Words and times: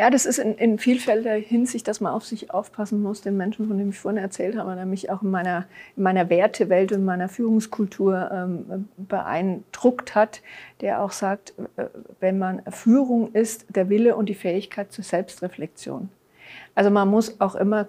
Ja, 0.00 0.08
das 0.08 0.24
ist 0.24 0.38
in, 0.38 0.54
in 0.54 0.78
vielfältiger 0.78 1.34
Hinsicht, 1.34 1.86
dass 1.86 2.00
man 2.00 2.14
auf 2.14 2.24
sich 2.24 2.54
aufpassen 2.54 3.02
muss, 3.02 3.20
den 3.20 3.36
Menschen, 3.36 3.68
von 3.68 3.76
dem 3.76 3.90
ich 3.90 3.98
vorhin 3.98 4.16
erzählt 4.16 4.56
habe, 4.56 4.86
mich 4.86 5.10
auch 5.10 5.20
in 5.20 5.30
meiner, 5.30 5.66
in 5.94 6.04
meiner 6.04 6.30
Wertewelt 6.30 6.90
und 6.92 7.04
meiner 7.04 7.28
Führungskultur 7.28 8.30
ähm, 8.32 8.88
beeindruckt 8.96 10.14
hat, 10.14 10.40
der 10.80 11.02
auch 11.02 11.12
sagt, 11.12 11.52
äh, 11.76 11.84
wenn 12.18 12.38
man 12.38 12.62
Führung 12.70 13.32
ist, 13.34 13.66
der 13.76 13.90
Wille 13.90 14.16
und 14.16 14.30
die 14.30 14.34
Fähigkeit 14.34 14.90
zur 14.90 15.04
Selbstreflexion. 15.04 16.08
Also 16.74 16.88
man 16.88 17.06
muss 17.06 17.38
auch 17.38 17.54
immer 17.54 17.86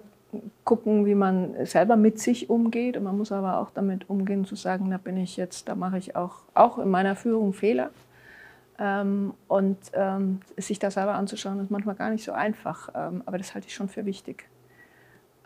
gucken, 0.64 1.06
wie 1.06 1.14
man 1.14 1.64
selber 1.64 1.96
mit 1.96 2.18
sich 2.18 2.50
umgeht 2.50 2.98
und 2.98 3.04
man 3.04 3.16
muss 3.16 3.32
aber 3.32 3.56
auch 3.56 3.70
damit 3.70 4.10
umgehen 4.10 4.44
zu 4.44 4.54
sagen, 4.54 4.90
da 4.90 4.98
bin 4.98 5.16
ich 5.16 5.38
jetzt, 5.38 5.66
da 5.66 5.74
mache 5.74 5.96
ich 5.96 6.14
auch, 6.14 6.40
auch 6.52 6.76
in 6.76 6.90
meiner 6.90 7.16
Führung 7.16 7.54
Fehler 7.54 7.88
und 9.48 9.78
ähm, 9.92 10.40
sich 10.56 10.78
das 10.78 10.94
selber 10.94 11.14
anzuschauen, 11.14 11.60
ist 11.60 11.70
manchmal 11.70 11.94
gar 11.94 12.10
nicht 12.10 12.24
so 12.24 12.32
einfach, 12.32 12.88
ähm, 12.94 13.22
aber 13.26 13.38
das 13.38 13.54
halte 13.54 13.68
ich 13.68 13.74
schon 13.74 13.88
für 13.88 14.06
wichtig. 14.06 14.48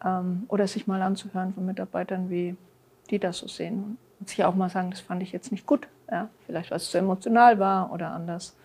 Ähm, 0.02 0.45
oder 0.48 0.66
sich 0.66 0.87
mal 0.87 1.02
anzuhören 1.02 1.52
von 1.52 1.66
Mitarbeitern, 1.66 2.30
wie 2.30 2.57
die 3.10 3.19
das 3.19 3.38
so 3.38 3.48
sehen. 3.48 3.98
Und 4.20 4.29
sich 4.30 4.43
auch 4.45 4.55
mal 4.55 4.70
sagen, 4.70 4.91
das 4.91 5.01
fand 5.01 5.23
ich 5.23 5.33
jetzt 5.33 5.52
nicht 5.52 5.66
gut. 5.66 5.87
Ja? 6.10 6.30
Vielleicht, 6.46 6.70
weil 6.70 6.79
es 6.79 6.91
zu 6.91 6.96
emotional 6.96 7.59
war 7.59 7.93
oder 7.93 8.10
anders. 8.10 8.57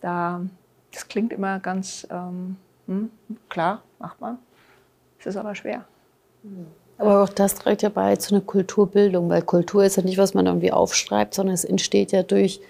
Da, 0.00 0.40
das 0.92 1.06
klingt 1.06 1.32
immer 1.32 1.60
ganz 1.60 2.06
ähm, 2.10 2.56
hm, 2.86 3.10
klar, 3.48 3.82
macht 3.98 4.20
man. 4.20 4.38
Es 5.18 5.26
ist 5.26 5.36
aber 5.36 5.54
schwer. 5.54 5.84
Aber 6.98 7.22
auch 7.22 7.28
das 7.28 7.54
trägt 7.54 7.82
ja 7.82 7.88
bei 7.88 8.16
zu 8.16 8.34
einer 8.34 8.44
Kulturbildung, 8.44 9.28
weil 9.28 9.42
Kultur 9.42 9.84
ist 9.84 9.96
ja 9.96 10.02
nicht, 10.02 10.18
was 10.18 10.34
man 10.34 10.46
irgendwie 10.46 10.72
aufschreibt, 10.72 11.34
sondern 11.34 11.54
es 11.54 11.64
entsteht 11.64 12.12
ja 12.12 12.22
durch 12.22 12.60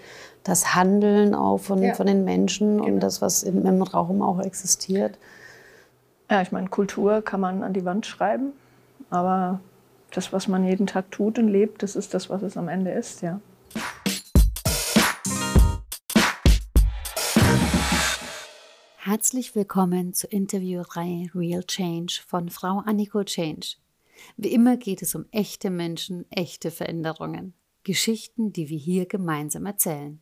das 0.45 0.75
Handeln 0.75 1.33
auch 1.33 1.57
von, 1.57 1.81
ja. 1.81 1.95
von 1.95 2.05
den 2.05 2.23
Menschen 2.23 2.77
genau. 2.77 2.85
und 2.85 2.99
das, 2.99 3.19
was 3.21 3.41
im, 3.41 3.65
im 3.65 3.81
Raum 3.81 4.21
auch 4.21 4.39
existiert. 4.39 5.17
Ja, 6.29 6.41
ich 6.43 6.51
meine, 6.51 6.69
Kultur 6.69 7.23
kann 7.23 7.39
man 7.39 7.63
an 7.63 7.73
die 7.73 7.83
Wand 7.83 8.05
schreiben, 8.05 8.53
aber 9.09 9.59
das, 10.11 10.31
was 10.31 10.47
man 10.47 10.63
jeden 10.63 10.85
Tag 10.85 11.09
tut 11.09 11.39
und 11.39 11.47
lebt, 11.47 11.81
das 11.81 11.95
ist 11.95 12.13
das, 12.13 12.29
was 12.29 12.43
es 12.43 12.57
am 12.57 12.67
Ende 12.67 12.91
ist, 12.91 13.23
ja. 13.23 13.41
Herzlich 18.97 19.55
willkommen 19.55 20.13
zur 20.13 20.31
Interviewreihe 20.31 21.29
Real 21.33 21.63
Change 21.63 22.21
von 22.25 22.49
Frau 22.49 22.83
Anniko 22.85 23.23
Change. 23.23 23.77
Wie 24.37 24.51
immer 24.51 24.77
geht 24.77 25.01
es 25.01 25.15
um 25.15 25.25
echte 25.31 25.71
Menschen, 25.71 26.25
echte 26.29 26.69
Veränderungen. 26.69 27.55
Geschichten, 27.83 28.51
die 28.51 28.69
wir 28.69 28.77
hier 28.77 29.05
gemeinsam 29.05 29.65
erzählen. 29.65 30.21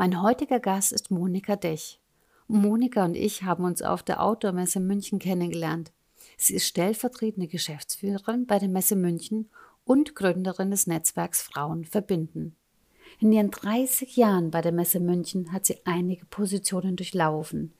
Mein 0.00 0.22
heutiger 0.22 0.60
Gast 0.60 0.92
ist 0.92 1.10
Monika 1.10 1.56
Dech. 1.56 2.00
Monika 2.48 3.04
und 3.04 3.14
ich 3.14 3.42
haben 3.42 3.64
uns 3.64 3.82
auf 3.82 4.02
der 4.02 4.22
Outdoor-Messe 4.22 4.80
München 4.80 5.18
kennengelernt. 5.18 5.92
Sie 6.38 6.54
ist 6.54 6.64
stellvertretende 6.64 7.48
Geschäftsführerin 7.48 8.46
bei 8.46 8.58
der 8.58 8.70
Messe 8.70 8.96
München 8.96 9.50
und 9.84 10.14
Gründerin 10.14 10.70
des 10.70 10.86
Netzwerks 10.86 11.42
Frauen 11.42 11.84
verbinden. 11.84 12.56
In 13.18 13.30
ihren 13.30 13.50
30 13.50 14.16
Jahren 14.16 14.50
bei 14.50 14.62
der 14.62 14.72
Messe 14.72 15.00
München 15.00 15.52
hat 15.52 15.66
sie 15.66 15.82
einige 15.84 16.24
Positionen 16.24 16.96
durchlaufen, 16.96 17.74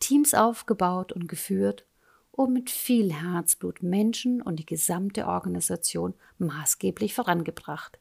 Teams 0.00 0.32
aufgebaut 0.32 1.12
und 1.12 1.28
geführt 1.28 1.84
und 2.32 2.54
mit 2.54 2.70
viel 2.70 3.12
Herzblut 3.12 3.82
Menschen 3.82 4.40
und 4.40 4.56
die 4.56 4.64
gesamte 4.64 5.26
Organisation 5.26 6.14
maßgeblich 6.38 7.12
vorangebracht. 7.12 7.98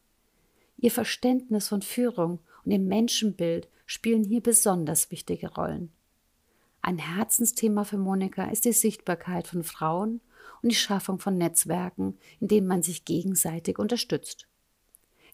Ihr 0.77 0.91
Verständnis 0.91 1.67
von 1.67 1.81
Führung 1.81 2.39
und 2.65 2.71
dem 2.71 2.87
Menschenbild 2.87 3.69
spielen 3.85 4.23
hier 4.23 4.41
besonders 4.41 5.11
wichtige 5.11 5.53
Rollen. 5.53 5.91
Ein 6.81 6.97
Herzensthema 6.97 7.83
für 7.83 7.97
Monika 7.97 8.45
ist 8.45 8.65
die 8.65 8.73
Sichtbarkeit 8.73 9.47
von 9.47 9.63
Frauen 9.63 10.21
und 10.61 10.71
die 10.71 10.75
Schaffung 10.75 11.19
von 11.19 11.37
Netzwerken, 11.37 12.17
in 12.39 12.47
denen 12.47 12.67
man 12.67 12.83
sich 12.83 13.05
gegenseitig 13.05 13.79
unterstützt. 13.79 14.47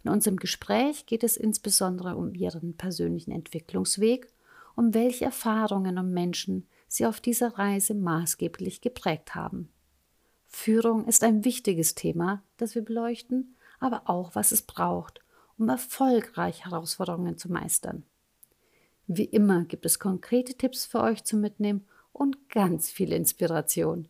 In 0.03 0.11
unserem 0.11 0.37
Gespräch 0.37 1.05
geht 1.05 1.23
es 1.23 1.37
insbesondere 1.37 2.15
um 2.15 2.33
ihren 2.33 2.75
persönlichen 2.75 3.31
Entwicklungsweg, 3.31 4.31
um 4.75 4.93
welche 4.93 5.25
Erfahrungen 5.25 5.97
und 5.97 6.11
Menschen 6.11 6.67
sie 6.87 7.05
auf 7.05 7.21
dieser 7.21 7.57
Reise 7.57 7.93
maßgeblich 7.93 8.81
geprägt 8.81 9.35
haben. 9.35 9.69
Führung 10.47 11.05
ist 11.05 11.23
ein 11.23 11.45
wichtiges 11.45 11.95
Thema, 11.95 12.43
das 12.57 12.75
wir 12.75 12.81
beleuchten, 12.83 13.55
aber 13.79 14.03
auch 14.09 14.35
was 14.35 14.51
es 14.51 14.61
braucht, 14.61 15.21
um 15.61 15.69
erfolgreich 15.69 16.65
Herausforderungen 16.65 17.37
zu 17.37 17.51
meistern. 17.51 18.03
Wie 19.05 19.25
immer 19.25 19.63
gibt 19.65 19.85
es 19.85 19.99
konkrete 19.99 20.55
Tipps 20.55 20.87
für 20.87 21.01
euch 21.01 21.23
zum 21.23 21.39
Mitnehmen 21.39 21.85
und 22.11 22.49
ganz 22.49 22.89
viel 22.89 23.13
Inspiration. 23.13 24.07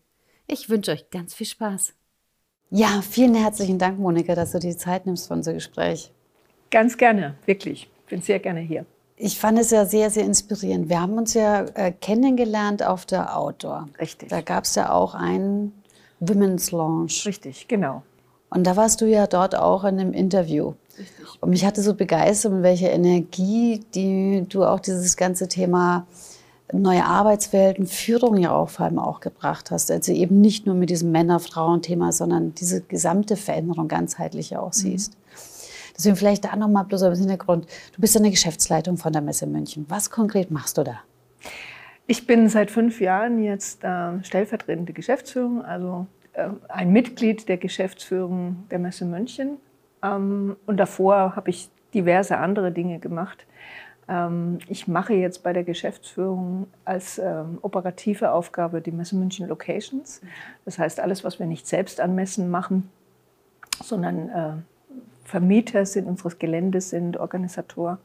Ich 0.47 0.69
wünsche 0.69 0.91
euch 0.91 1.09
ganz 1.09 1.33
viel 1.33 1.47
Spaß. 1.47 1.93
Ja, 2.69 3.01
vielen 3.01 3.35
herzlichen 3.35 3.79
Dank, 3.79 3.99
Monika, 3.99 4.33
dass 4.33 4.53
du 4.53 4.59
die 4.59 4.77
Zeit 4.77 5.05
nimmst 5.05 5.27
für 5.27 5.33
unser 5.33 5.53
Gespräch. 5.53 6.13
Ganz 6.71 6.97
gerne, 6.97 7.35
wirklich. 7.45 7.89
Ich 8.05 8.09
bin 8.09 8.21
sehr 8.21 8.39
gerne 8.39 8.61
hier. 8.61 8.85
Ich 9.17 9.37
fand 9.37 9.59
es 9.59 9.71
ja 9.71 9.85
sehr, 9.85 10.09
sehr 10.09 10.23
inspirierend. 10.23 10.87
Wir 10.87 11.01
haben 11.01 11.17
uns 11.17 11.33
ja 11.33 11.65
äh, 11.73 11.91
kennengelernt 11.91 12.81
auf 12.81 13.05
der 13.05 13.37
Outdoor. 13.37 13.89
Richtig. 13.99 14.29
Da 14.29 14.39
gab 14.39 14.63
es 14.63 14.75
ja 14.75 14.91
auch 14.91 15.15
einen 15.15 15.73
Women's 16.21 16.71
Launch. 16.71 17.25
Richtig, 17.25 17.67
genau. 17.67 18.03
Und 18.51 18.67
da 18.67 18.75
warst 18.75 19.01
du 19.01 19.05
ja 19.05 19.27
dort 19.27 19.55
auch 19.55 19.85
in 19.85 19.99
einem 19.99 20.13
Interview. 20.13 20.73
Richtig. 20.99 21.25
Und 21.39 21.49
mich 21.49 21.65
hatte 21.65 21.81
so 21.81 21.95
begeistert, 21.95 22.51
mit 22.51 22.63
welcher 22.63 22.91
Energie 22.91 23.83
die, 23.95 24.45
du 24.47 24.65
auch 24.65 24.81
dieses 24.81 25.15
ganze 25.17 25.47
Thema 25.47 26.05
neue 26.73 27.05
Arbeitswelten, 27.05 27.87
Führung 27.87 28.37
ja 28.37 28.51
auch 28.51 28.69
vor 28.69 28.85
allem 28.85 28.99
auch 28.99 29.21
gebracht 29.21 29.71
hast. 29.71 29.89
Also 29.89 30.11
eben 30.11 30.41
nicht 30.41 30.65
nur 30.65 30.75
mit 30.75 30.89
diesem 30.89 31.11
Männer-Frauen-Thema, 31.11 32.11
sondern 32.11 32.53
diese 32.53 32.81
gesamte 32.81 33.37
Veränderung 33.37 33.87
ganzheitlich 33.87 34.55
auch 34.57 34.67
mhm. 34.67 34.73
siehst. 34.73 35.13
Mhm. 35.13 35.21
Deswegen 35.97 36.15
vielleicht 36.15 36.45
da 36.45 36.55
nochmal 36.55 36.85
bloß 36.85 37.03
ein 37.03 37.09
bisschen 37.11 37.29
Hintergrund. 37.29 37.67
Du 37.93 38.01
bist 38.01 38.15
in 38.15 38.23
der 38.23 38.31
Geschäftsleitung 38.31 38.97
von 38.97 39.13
der 39.13 39.21
Messe 39.21 39.47
München. 39.47 39.85
Was 39.87 40.09
konkret 40.09 40.51
machst 40.51 40.77
du 40.77 40.83
da? 40.83 40.99
Ich 42.07 42.27
bin 42.27 42.49
seit 42.49 42.71
fünf 42.71 42.99
Jahren 42.99 43.41
jetzt 43.41 43.83
äh, 43.83 44.23
stellvertretende 44.23 44.91
Geschäftsführung, 44.91 45.63
also 45.63 46.07
ein 46.67 46.91
Mitglied 46.91 47.49
der 47.49 47.57
Geschäftsführung 47.57 48.67
der 48.71 48.79
Messe 48.79 49.05
München. 49.05 49.57
Ähm, 50.03 50.55
und 50.65 50.77
davor 50.77 51.35
habe 51.35 51.49
ich 51.49 51.69
diverse 51.93 52.37
andere 52.37 52.71
Dinge 52.71 52.99
gemacht. 52.99 53.45
Ähm, 54.07 54.59
ich 54.67 54.87
mache 54.87 55.13
jetzt 55.13 55.43
bei 55.43 55.53
der 55.53 55.63
Geschäftsführung 55.63 56.67
als 56.85 57.17
ähm, 57.17 57.59
operative 57.61 58.31
Aufgabe 58.31 58.81
die 58.81 58.91
Messe 58.91 59.15
München 59.15 59.47
Locations. 59.47 60.21
Das 60.65 60.79
heißt, 60.79 60.99
alles, 60.99 61.23
was 61.23 61.39
wir 61.39 61.45
nicht 61.45 61.67
selbst 61.67 61.99
an 61.99 62.15
Messen 62.15 62.49
machen, 62.49 62.89
sondern 63.83 64.29
äh, 64.29 64.51
Vermieter 65.23 65.85
sind 65.85 66.07
unseres 66.07 66.39
Geländes, 66.39 66.89
sind 66.89 67.17
Organisator. 67.17 67.99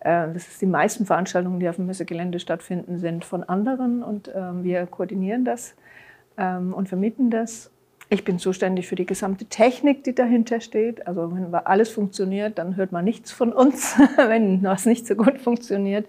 Äh, 0.00 0.32
das 0.32 0.48
ist 0.48 0.60
die 0.60 0.66
meisten 0.66 1.06
Veranstaltungen, 1.06 1.60
die 1.60 1.68
auf 1.68 1.76
dem 1.76 1.86
Messegelände 1.86 2.40
stattfinden, 2.40 2.98
sind 2.98 3.24
von 3.24 3.44
anderen 3.44 4.02
und 4.02 4.26
wir 4.26 4.86
koordinieren 4.86 5.44
das 5.44 5.74
und 6.36 6.88
vermieten 6.88 7.30
das. 7.30 7.70
Ich 8.08 8.24
bin 8.24 8.38
zuständig 8.38 8.86
für 8.86 8.94
die 8.94 9.04
gesamte 9.04 9.46
Technik, 9.46 10.04
die 10.04 10.14
dahinter 10.14 10.60
steht. 10.60 11.08
Also 11.08 11.34
wenn 11.34 11.52
alles 11.52 11.88
funktioniert, 11.88 12.56
dann 12.56 12.76
hört 12.76 12.92
man 12.92 13.04
nichts 13.04 13.32
von 13.32 13.52
uns. 13.52 13.96
wenn 14.16 14.62
was 14.62 14.86
nicht 14.86 15.08
so 15.08 15.16
gut 15.16 15.40
funktioniert, 15.40 16.06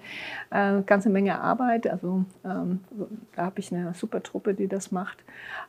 äh, 0.52 0.82
ganze 0.84 1.10
Menge 1.10 1.42
Arbeit. 1.42 1.88
Also 1.88 2.24
ähm, 2.46 2.82
da 3.36 3.46
habe 3.46 3.60
ich 3.60 3.74
eine 3.74 3.96
super 3.96 4.22
Truppe, 4.22 4.54
die 4.54 4.68
das 4.68 4.92
macht. 4.92 5.18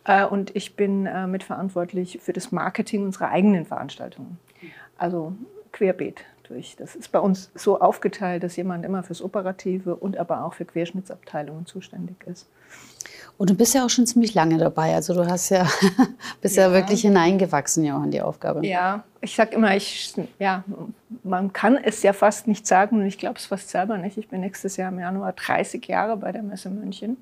Äh, 0.05 0.27
und 0.27 0.55
ich 0.55 0.77
bin 0.77 1.07
äh, 1.07 1.27
mitverantwortlich 1.27 2.19
für 2.21 2.35
das 2.35 2.53
Marketing 2.53 3.05
unserer 3.05 3.31
eigenen 3.31 3.65
Veranstaltungen. 3.65 4.39
Also 4.99 5.33
querbeet 5.73 6.27
durch. 6.43 6.77
Das 6.77 6.95
ist 6.95 7.11
bei 7.11 7.21
uns 7.21 7.51
so 7.55 7.81
aufgeteilt, 7.81 8.43
dass 8.43 8.57
jemand 8.57 8.85
immer 8.85 9.03
fürs 9.03 9.23
Operative 9.23 9.97
und 9.97 10.19
aber 10.19 10.45
auch 10.45 10.53
für 10.53 10.67
Querschnittsabteilungen 10.67 11.65
zuständig 11.65 12.17
ist. 12.27 12.49
Und 13.39 13.51
du 13.51 13.55
bist 13.55 13.73
ja 13.73 13.85
auch 13.85 13.89
schon 13.89 14.05
ziemlich 14.05 14.35
lange 14.35 14.59
dabei. 14.59 14.95
Also 14.97 15.15
du 15.15 15.25
hast 15.25 15.51
ja, 15.51 15.67
bist 16.41 16.57
ja. 16.57 16.67
ja 16.67 16.73
wirklich 16.73 17.03
hineingewachsen 17.03 17.85
ja 17.85 17.97
auch 17.97 18.03
in 18.03 18.11
die 18.11 18.21
Aufgabe. 18.21 18.67
Ja, 18.67 19.05
ich 19.21 19.37
sage 19.37 19.55
immer, 19.55 19.77
ich, 19.77 20.13
ja, 20.41 20.65
man 21.23 21.53
kann 21.53 21.77
es 21.77 22.03
ja 22.03 22.13
fast 22.13 22.49
nicht 22.49 22.67
sagen 22.67 22.99
und 22.99 23.07
ich 23.07 23.17
glaube 23.17 23.39
es 23.39 23.47
fast 23.47 23.71
selber 23.71 23.97
nicht. 23.97 24.19
Ich 24.19 24.29
bin 24.29 24.41
nächstes 24.41 24.77
Jahr 24.77 24.91
im 24.91 24.99
Januar 24.99 25.33
30 25.33 25.87
Jahre 25.87 26.17
bei 26.17 26.33
der 26.33 26.43
Messe 26.43 26.69
München. 26.69 27.17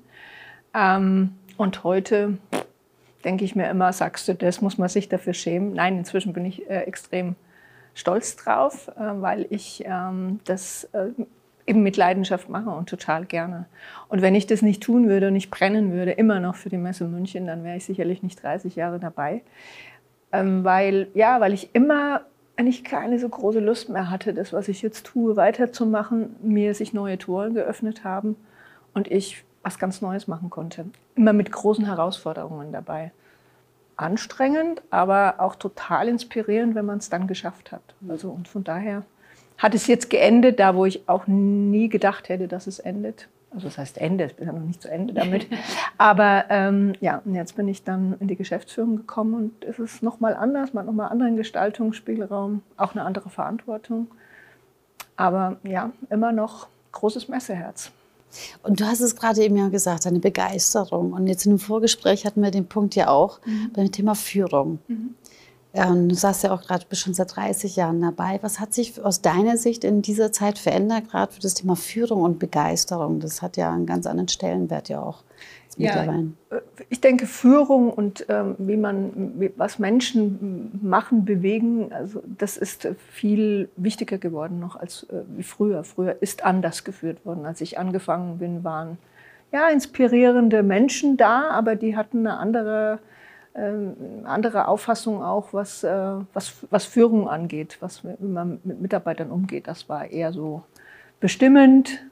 Ähm, 0.73 1.35
und 1.55 1.83
heute 1.83 2.39
denke 3.23 3.45
ich 3.45 3.55
mir 3.55 3.69
immer, 3.69 3.93
sagst 3.93 4.27
du 4.27 4.33
das, 4.33 4.59
muss 4.59 4.79
man 4.79 4.89
sich 4.89 5.09
dafür 5.09 5.35
schämen. 5.35 5.73
Nein, 5.73 5.99
inzwischen 5.99 6.33
bin 6.33 6.45
ich 6.45 6.67
äh, 6.67 6.79
extrem 6.81 7.35
stolz 7.93 8.35
drauf, 8.37 8.87
äh, 8.87 9.21
weil 9.21 9.45
ich 9.51 9.83
ähm, 9.85 10.39
das 10.45 10.85
äh, 10.93 11.09
eben 11.67 11.83
mit 11.83 11.97
Leidenschaft 11.97 12.49
mache 12.49 12.69
und 12.69 12.89
total 12.89 13.25
gerne. 13.25 13.65
Und 14.07 14.21
wenn 14.21 14.33
ich 14.33 14.47
das 14.47 14.61
nicht 14.61 14.81
tun 14.81 15.09
würde 15.09 15.27
und 15.27 15.33
nicht 15.33 15.51
brennen 15.51 15.91
würde, 15.91 16.11
immer 16.11 16.39
noch 16.39 16.55
für 16.55 16.69
die 16.69 16.77
Messe 16.77 17.05
München, 17.05 17.45
dann 17.45 17.63
wäre 17.63 17.77
ich 17.77 17.85
sicherlich 17.85 18.23
nicht 18.23 18.41
30 18.41 18.75
Jahre 18.75 18.99
dabei. 18.99 19.41
Ähm, 20.31 20.63
weil, 20.63 21.09
ja, 21.13 21.39
weil 21.39 21.53
ich 21.53 21.69
immer 21.73 22.21
eigentlich 22.55 22.83
keine 22.83 23.19
so 23.19 23.29
große 23.29 23.59
Lust 23.59 23.89
mehr 23.89 24.09
hatte, 24.09 24.33
das, 24.33 24.51
was 24.53 24.67
ich 24.67 24.81
jetzt 24.81 25.05
tue, 25.05 25.35
weiterzumachen, 25.35 26.35
mir 26.41 26.73
sich 26.73 26.93
neue 26.93 27.17
Tore 27.17 27.51
geöffnet 27.51 28.03
haben. 28.03 28.35
Und 28.93 29.11
ich 29.11 29.43
was 29.67 29.77
ganz 29.77 30.01
Neues 30.01 30.27
machen 30.27 30.49
konnte. 30.49 30.85
Immer 31.15 31.33
mit 31.33 31.51
großen 31.51 31.85
Herausforderungen 31.85 32.71
dabei. 32.71 33.11
Anstrengend, 33.97 34.81
aber 34.91 35.35
auch 35.39 35.55
total 35.55 36.07
inspirierend, 36.07 36.73
wenn 36.73 36.85
man 36.85 36.99
es 36.99 37.09
dann 37.09 37.27
geschafft 37.27 37.73
hat. 37.73 37.81
Also 38.07 38.29
und 38.29 38.47
von 38.47 38.63
daher 38.63 39.03
hat 39.57 39.75
es 39.75 39.87
jetzt 39.87 40.09
geendet, 40.09 40.59
da 40.59 40.75
wo 40.75 40.85
ich 40.85 41.07
auch 41.09 41.27
nie 41.27 41.89
gedacht 41.89 42.29
hätte, 42.29 42.47
dass 42.47 42.67
es 42.67 42.79
endet. 42.79 43.27
Also 43.51 43.67
das 43.67 43.77
heißt 43.77 43.97
Ende, 43.97 44.25
ich 44.25 44.35
bin 44.35 44.45
ja 44.47 44.53
noch 44.53 44.61
nicht 44.61 44.81
zu 44.81 44.91
Ende 44.91 45.13
damit. 45.13 45.47
Aber 45.97 46.45
ähm, 46.49 46.93
ja, 46.99 47.21
und 47.23 47.33
jetzt 47.33 47.55
bin 47.55 47.67
ich 47.67 47.83
dann 47.83 48.15
in 48.19 48.27
die 48.27 48.35
Geschäftsführung 48.35 48.97
gekommen 48.97 49.33
und 49.33 49.63
es 49.63 49.79
ist 49.79 50.03
nochmal 50.03 50.35
anders, 50.35 50.73
man 50.73 50.81
hat 50.81 50.87
nochmal 50.87 51.09
anderen 51.09 51.37
Gestaltungsspielraum, 51.37 52.61
auch 52.75 52.93
eine 52.93 53.03
andere 53.03 53.29
Verantwortung. 53.29 54.07
Aber 55.15 55.57
ja, 55.63 55.91
immer 56.09 56.31
noch 56.31 56.67
großes 56.91 57.29
Messeherz. 57.29 57.91
Und 58.63 58.79
du 58.79 58.85
hast 58.85 58.99
es 58.99 59.15
gerade 59.15 59.41
eben 59.41 59.57
ja 59.57 59.69
gesagt, 59.69 60.05
eine 60.05 60.19
Begeisterung. 60.19 61.13
Und 61.13 61.27
jetzt 61.27 61.45
in 61.45 61.53
dem 61.53 61.59
Vorgespräch 61.59 62.25
hatten 62.25 62.41
wir 62.43 62.51
den 62.51 62.67
Punkt 62.67 62.95
ja 62.95 63.07
auch 63.07 63.39
mhm. 63.45 63.71
beim 63.73 63.91
Thema 63.91 64.15
Führung. 64.15 64.79
Mhm. 64.87 65.15
Ähm, 65.73 66.09
du 66.09 66.15
sagst 66.15 66.43
ja 66.43 66.51
auch 66.51 66.61
gerade, 66.61 66.83
du 66.83 66.89
bist 66.89 67.01
schon 67.01 67.13
seit 67.13 67.35
30 67.35 67.75
Jahren 67.75 68.01
dabei. 68.01 68.39
Was 68.41 68.59
hat 68.59 68.73
sich 68.73 69.03
aus 69.03 69.21
deiner 69.21 69.57
Sicht 69.57 69.83
in 69.83 70.01
dieser 70.01 70.31
Zeit 70.31 70.57
verändert, 70.57 71.09
gerade 71.09 71.31
für 71.31 71.41
das 71.41 71.53
Thema 71.53 71.75
Führung 71.75 72.21
und 72.21 72.39
Begeisterung? 72.39 73.19
Das 73.19 73.41
hat 73.41 73.57
ja 73.57 73.71
einen 73.71 73.85
ganz 73.85 74.05
anderen 74.07 74.29
Stellenwert 74.29 74.89
ja 74.89 75.01
auch 75.01 75.23
ja, 75.77 76.03
äh, 76.03 76.61
ich 76.89 77.01
denke, 77.01 77.27
Führung 77.27 77.91
und 77.91 78.25
ähm, 78.29 78.55
wie 78.57 78.77
man, 78.77 79.51
was 79.55 79.77
Menschen 79.77 80.79
machen, 80.81 81.23
bewegen, 81.23 81.93
also 81.93 82.23
das 82.25 82.57
ist 82.57 82.87
viel 83.11 83.69
wichtiger 83.75 84.17
geworden 84.17 84.59
noch 84.59 84.75
als 84.75 85.03
äh, 85.03 85.21
wie 85.35 85.43
früher. 85.43 85.83
Früher 85.83 86.17
ist 86.19 86.43
anders 86.43 86.83
geführt 86.83 87.23
worden. 87.25 87.45
Als 87.45 87.61
ich 87.61 87.77
angefangen 87.77 88.39
bin, 88.39 88.63
waren 88.63 88.97
ja 89.51 89.69
inspirierende 89.69 90.63
Menschen 90.63 91.15
da, 91.15 91.49
aber 91.49 91.75
die 91.75 91.95
hatten 91.95 92.25
eine 92.25 92.37
andere 92.37 92.99
ähm, 93.57 93.95
andere 94.25 94.67
Auffassung 94.67 95.23
auch, 95.23 95.51
was, 95.51 95.83
äh, 95.83 96.13
was, 96.33 96.53
was 96.69 96.85
Führung 96.85 97.27
angeht, 97.27 97.77
was, 97.79 98.03
wie 98.03 98.25
man 98.25 98.59
mit 98.63 98.81
Mitarbeitern 98.81 99.31
umgeht. 99.31 99.67
Das 99.67 99.89
war 99.89 100.05
eher 100.05 100.31
so 100.31 100.63
bestimmend, 101.19 102.05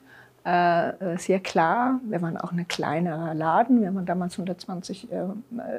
äh, 0.45 0.89
äh, 0.89 1.17
sehr 1.17 1.39
klar. 1.39 1.99
Wir 2.03 2.21
waren 2.21 2.37
auch 2.37 2.51
ein 2.51 2.67
kleinerer 2.67 3.33
Laden, 3.33 3.81
wir 3.81 3.93
waren 3.93 4.05
damals 4.05 4.33
120 4.33 5.09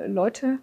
Leute. 0.07 0.59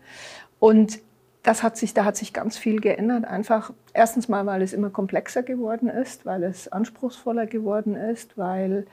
Und 0.60 1.00
das 1.44 1.62
hat 1.62 1.76
sich, 1.76 1.94
da 1.94 2.06
hat 2.06 2.16
sich 2.16 2.32
ganz 2.32 2.58
viel 2.58 2.80
geändert. 2.80 3.26
Einfach 3.26 3.74
erstens 3.94 4.30
mal, 4.30 4.46
weil 4.46 4.62
es 4.62 4.72
immer 4.72 4.90
komplexer 4.90 5.44
geworden 5.44 5.90
ist, 5.90 6.26
weil 6.26 6.44
es 6.44 6.72
anspruchsvoller 6.72 7.46
geworden 7.46 7.96
ist, 7.96 8.38
weil 8.38 8.88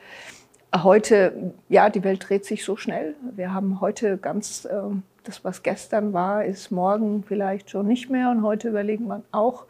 heute, 0.76 1.52
ja, 1.68 1.88
die 1.90 2.02
Welt 2.04 2.28
dreht 2.28 2.44
sich 2.44 2.64
so 2.64 2.76
schnell. 2.76 3.14
Wir 3.36 3.54
haben 3.54 3.80
heute 3.80 4.18
ganz 4.18 4.68
ähm, 4.70 5.04
das, 5.24 5.44
was 5.44 5.62
gestern 5.62 6.12
war, 6.12 6.44
ist 6.44 6.70
morgen 6.70 7.22
vielleicht 7.22 7.70
schon 7.70 7.86
nicht 7.86 8.10
mehr. 8.10 8.30
Und 8.30 8.42
heute 8.42 8.68
überlegt 8.68 9.02
man 9.02 9.22
auch, 9.32 9.66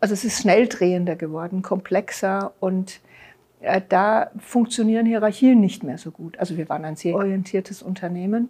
also 0.00 0.14
es 0.14 0.24
ist 0.24 0.40
schnell 0.40 0.68
drehender 0.68 1.16
geworden, 1.16 1.62
komplexer 1.62 2.52
und 2.60 3.00
äh, 3.60 3.80
da 3.88 4.30
funktionieren 4.38 5.06
Hierarchien 5.06 5.60
nicht 5.60 5.82
mehr 5.82 5.98
so 5.98 6.10
gut. 6.10 6.38
Also 6.38 6.56
wir 6.56 6.68
waren 6.68 6.84
ein 6.84 6.96
sehr 6.96 7.14
orientiertes 7.14 7.82
Unternehmen. 7.82 8.48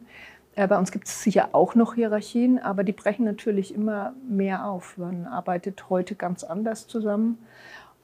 Äh, 0.54 0.66
bei 0.66 0.78
uns 0.78 0.92
gibt 0.92 1.06
es 1.06 1.22
sicher 1.22 1.50
auch 1.52 1.74
noch 1.74 1.94
Hierarchien, 1.94 2.58
aber 2.58 2.84
die 2.84 2.92
brechen 2.92 3.24
natürlich 3.24 3.74
immer 3.74 4.14
mehr 4.28 4.66
auf. 4.66 4.98
Man 4.98 5.26
arbeitet 5.26 5.88
heute 5.88 6.14
ganz 6.14 6.44
anders 6.44 6.86
zusammen. 6.86 7.38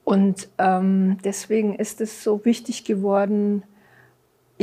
Und 0.05 0.49
ähm, 0.58 1.19
deswegen 1.25 1.75
ist 1.75 2.00
es 2.00 2.23
so 2.23 2.44
wichtig 2.44 2.85
geworden, 2.85 3.62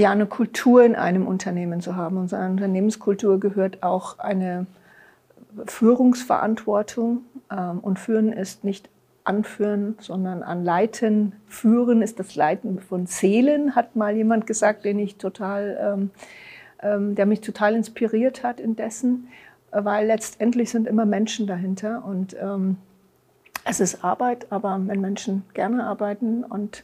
ja, 0.02 0.12
eine 0.12 0.26
Kultur 0.26 0.84
in 0.84 0.96
einem 0.96 1.28
Unternehmen 1.28 1.80
zu 1.80 1.96
haben. 1.96 2.18
Und 2.18 2.30
zu 2.30 2.36
einer 2.36 2.50
Unternehmenskultur 2.50 3.40
gehört 3.40 3.84
auch 3.84 4.20
eine 4.20 4.66
Führungsverantwortung. 5.68 7.24
Ähm, 7.52 7.80
und 7.80 8.00
Führen 8.00 8.34
ist 8.34 8.64
nicht 8.64 8.90
Anführen, 9.24 9.96
sondern 10.00 10.42
anleiten. 10.42 11.34
Führen 11.48 12.02
ist 12.02 12.20
das 12.20 12.36
Leiten 12.36 12.80
von 12.80 13.06
Seelen, 13.06 13.76
hat 13.76 13.96
mal 13.96 14.16
jemand 14.16 14.48
gesagt, 14.48 14.86
den 14.86 14.98
ich 14.98 15.18
total, 15.18 15.78
ähm, 15.80 16.10
ähm, 16.82 17.14
der 17.14 17.28
mich 17.28 17.42
total 17.42 17.76
inspiriert 17.76 18.44
hat 18.44 18.60
indessen, 18.60 19.28
weil 19.72 20.08
letztendlich 20.08 20.72
sind 20.72 20.88
immer 20.88 21.06
Menschen 21.06 21.48
dahinter 21.48 22.04
und 22.04 22.36
es 23.64 23.80
ist 23.80 24.04
Arbeit, 24.04 24.52
aber 24.52 24.82
wenn 24.86 25.00
Menschen 25.00 25.44
gerne 25.54 25.86
arbeiten 25.86 26.44
und 26.44 26.84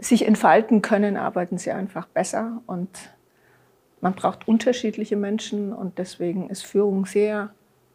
sich 0.00 0.26
entfalten 0.26 0.82
können, 0.82 1.16
arbeiten 1.16 1.58
sie 1.58 1.70
einfach 1.70 2.06
besser. 2.06 2.62
Und 2.66 2.88
man 4.00 4.14
braucht 4.14 4.46
unterschiedliche 4.46 5.16
Menschen 5.16 5.72
und 5.72 5.98
deswegen 5.98 6.50
ist 6.50 6.64
Führung 6.64 7.06
sehr 7.06 7.50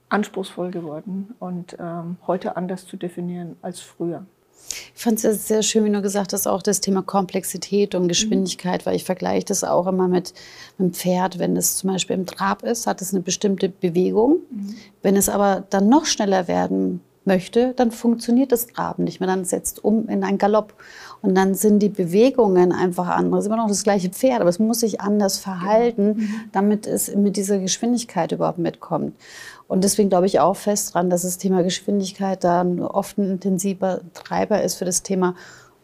anspruchsvoll 0.10 0.70
geworden 0.72 1.34
und 1.40 1.76
ähm, 1.80 2.18
heute 2.28 2.56
anders 2.56 2.86
zu 2.86 2.98
definieren 2.98 3.58
als 3.62 3.80
früher. 3.80 4.26
Ich 4.96 5.02
fand 5.02 5.24
es 5.24 5.48
sehr 5.48 5.64
schön, 5.64 5.84
wie 5.86 5.92
du 5.92 6.02
gesagt 6.02 6.34
hast, 6.34 6.48
auch 6.48 6.62
das 6.62 6.82
Thema 6.82 7.02
Komplexität 7.02 7.96
und 7.96 8.08
Geschwindigkeit, 8.08 8.82
mhm. 8.82 8.86
weil 8.86 8.96
ich 8.96 9.04
vergleiche 9.04 9.46
das 9.46 9.64
auch 9.64 9.88
immer 9.88 10.08
mit 10.08 10.34
einem 10.78 10.94
Pferd. 10.94 11.40
Wenn 11.40 11.58
es 11.58 11.78
zum 11.78 11.92
Beispiel 11.92 12.16
im 12.16 12.26
Trab 12.26 12.64
ist, 12.64 12.88
hat 12.88 13.02
es 13.02 13.14
eine 13.14 13.22
bestimmte 13.22 13.70
Bewegung. 13.70 14.38
Mhm. 14.50 14.76
Wenn 15.02 15.16
es 15.16 15.30
aber 15.30 15.64
dann 15.70 15.90
noch 15.90 16.06
schneller 16.06 16.48
werden 16.48 17.02
möchte, 17.26 17.74
dann 17.76 17.92
funktioniert 17.92 18.52
das 18.52 18.68
Traben 18.68 19.04
nicht 19.04 19.20
mehr. 19.20 19.28
Dann 19.28 19.46
setzt 19.46 19.84
um 19.84 20.08
in 20.10 20.24
einen 20.24 20.38
Galopp. 20.38 20.74
Und 21.22 21.36
dann 21.36 21.56
sind 21.56 21.80
die 21.80 21.90
Bewegungen 21.90 22.74
einfach 22.74 23.08
andere. 23.08 23.40
Es 23.40 23.46
ist 23.46 23.48
immer 23.48 23.62
noch 23.62 23.70
das 23.70 23.84
gleiche 23.84 24.10
Pferd, 24.10 24.42
aber 24.42 24.50
es 24.50 24.60
muss 24.60 24.82
sich 24.82 25.00
anders 25.00 25.40
verhalten, 25.40 26.16
mhm. 26.18 26.30
damit 26.52 26.86
es 26.86 27.16
mit 27.16 27.38
dieser 27.38 27.60
Geschwindigkeit 27.60 28.34
überhaupt 28.34 28.58
mitkommt. 28.58 29.16
Und 29.68 29.84
deswegen 29.86 30.10
glaube 30.10 30.26
ich 30.26 30.42
auch 30.42 30.56
fest 30.56 30.94
dran, 30.94 31.10
dass 31.10 31.22
das 31.22 31.38
Thema 31.38 31.64
Geschwindigkeit 31.64 32.44
da 32.44 32.66
oft 32.66 33.18
ein 33.18 33.32
intensiver 33.32 34.02
Treiber 34.14 34.62
ist 34.62 34.76
für 34.76 34.86
das 34.86 35.02
Thema 35.02 35.36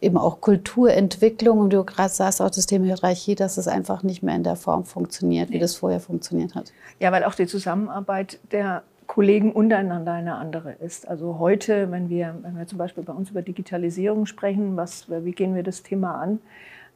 eben 0.01 0.17
auch 0.17 0.41
Kulturentwicklung. 0.41 1.59
Und 1.59 1.71
du 1.71 1.83
gerade 1.83 2.13
sagst 2.13 2.41
auch 2.41 2.49
das 2.49 2.65
Thema 2.65 2.85
Hierarchie, 2.85 3.35
dass 3.35 3.57
es 3.57 3.67
einfach 3.67 4.03
nicht 4.03 4.23
mehr 4.23 4.35
in 4.35 4.43
der 4.43 4.55
Form 4.55 4.85
funktioniert, 4.85 5.51
wie 5.51 5.59
das 5.59 5.75
vorher 5.75 5.99
funktioniert 5.99 6.55
hat. 6.55 6.71
Ja, 6.99 7.11
weil 7.11 7.23
auch 7.23 7.35
die 7.35 7.47
Zusammenarbeit 7.47 8.39
der 8.51 8.83
Kollegen 9.09 9.51
untereinander 9.51 10.13
eine 10.13 10.35
andere 10.35 10.71
ist. 10.71 11.07
Also 11.07 11.39
heute, 11.39 11.89
wenn 11.89 12.09
wir, 12.09 12.35
wenn 12.43 12.55
wir 12.55 12.67
zum 12.67 12.77
Beispiel 12.77 13.03
bei 13.03 13.11
uns 13.11 13.31
über 13.31 13.41
Digitalisierung 13.41 14.27
sprechen, 14.27 14.77
was, 14.77 15.09
wie 15.09 15.31
gehen 15.31 15.55
wir 15.55 15.63
das 15.63 15.81
Thema 15.81 16.21
an, 16.21 16.39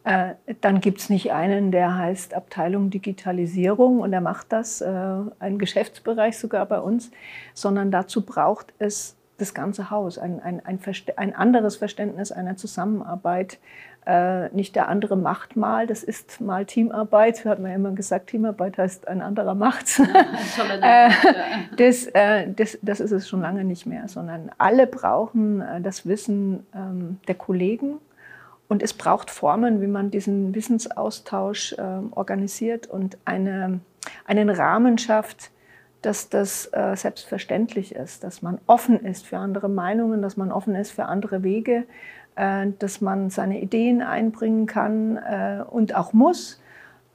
äh, 0.03 0.35
dann 0.61 0.79
gibt 0.79 0.99
es 0.99 1.09
nicht 1.09 1.33
einen, 1.33 1.71
der 1.71 1.97
heißt 1.97 2.35
Abteilung 2.35 2.91
Digitalisierung 2.91 3.99
und 3.99 4.13
er 4.13 4.21
macht 4.21 4.53
das, 4.53 4.79
äh, 4.81 4.87
ein 5.39 5.57
Geschäftsbereich 5.57 6.37
sogar 6.37 6.67
bei 6.67 6.79
uns, 6.79 7.09
sondern 7.55 7.89
dazu 7.89 8.23
braucht 8.23 8.73
es 8.77 9.17
das 9.37 9.55
ganze 9.55 9.89
Haus, 9.89 10.19
ein, 10.19 10.39
ein, 10.39 10.63
ein, 10.63 10.79
ein 11.15 11.35
anderes 11.35 11.77
Verständnis 11.77 12.31
einer 12.31 12.57
Zusammenarbeit, 12.57 13.57
äh, 14.05 14.49
nicht 14.49 14.75
der 14.75 14.89
andere 14.89 15.15
macht 15.15 15.55
mal, 15.55 15.87
das 15.87 16.03
ist 16.03 16.41
mal 16.41 16.65
Teamarbeit. 16.65 17.45
Hat 17.45 17.59
man 17.59 17.71
ja 17.71 17.75
immer 17.75 17.91
gesagt, 17.91 18.27
Teamarbeit 18.27 18.77
heißt 18.77 19.07
ein 19.07 19.21
anderer 19.21 19.55
macht. 19.55 19.99
äh, 20.81 21.09
das, 21.77 22.07
äh, 22.07 22.51
das, 22.53 22.77
das 22.81 22.99
ist 22.99 23.11
es 23.11 23.29
schon 23.29 23.41
lange 23.41 23.63
nicht 23.63 23.85
mehr, 23.85 24.07
sondern 24.07 24.51
alle 24.57 24.87
brauchen 24.87 25.61
äh, 25.61 25.81
das 25.81 26.05
Wissen 26.05 26.65
ähm, 26.75 27.19
der 27.27 27.35
Kollegen. 27.35 27.99
Und 28.67 28.81
es 28.81 28.93
braucht 28.93 29.29
Formen, 29.29 29.81
wie 29.81 29.87
man 29.87 30.09
diesen 30.09 30.55
Wissensaustausch 30.55 31.75
ähm, 31.77 32.11
organisiert 32.11 32.87
und 32.87 33.17
eine, 33.25 33.81
einen 34.25 34.49
Rahmen 34.49 34.97
schafft, 34.97 35.51
dass 36.01 36.29
das 36.29 36.69
äh, 36.73 36.95
selbstverständlich 36.95 37.95
ist, 37.95 38.23
dass 38.23 38.41
man 38.41 38.59
offen 38.67 39.05
ist 39.05 39.25
für 39.25 39.37
andere 39.37 39.69
Meinungen, 39.69 40.21
dass 40.21 40.37
man 40.37 40.51
offen 40.51 40.75
ist 40.75 40.91
für 40.91 41.05
andere 41.05 41.43
Wege, 41.43 41.85
äh, 42.35 42.67
dass 42.79 43.01
man 43.01 43.29
seine 43.29 43.61
Ideen 43.61 44.01
einbringen 44.01 44.65
kann 44.65 45.17
äh, 45.17 45.63
und 45.69 45.95
auch 45.95 46.13
muss. 46.13 46.59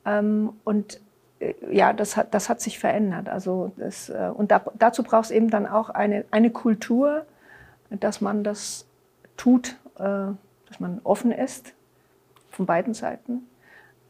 Ähm, 0.05 0.51
und 0.65 1.01
äh, 1.41 1.55
ja, 1.71 1.93
das 1.93 2.17
hat, 2.17 2.35
das 2.35 2.49
hat 2.49 2.61
sich 2.61 2.79
verändert. 2.79 3.29
Also 3.29 3.73
das, 3.77 4.11
und 4.35 4.51
da, 4.51 4.63
dazu 4.79 5.03
braucht 5.03 5.27
es 5.27 5.31
eben 5.31 5.51
dann 5.51 5.67
auch 5.67 5.91
eine, 5.91 6.25
eine 6.31 6.51
Kultur, 6.51 7.25
dass 7.91 8.21
man 8.21 8.45
das 8.45 8.87
tut, 9.37 9.77
dass 9.97 10.81
man 10.81 11.01
offen 11.05 11.33
ist 11.33 11.73
von 12.51 12.67
beiden 12.67 12.93
Seiten 12.93 13.47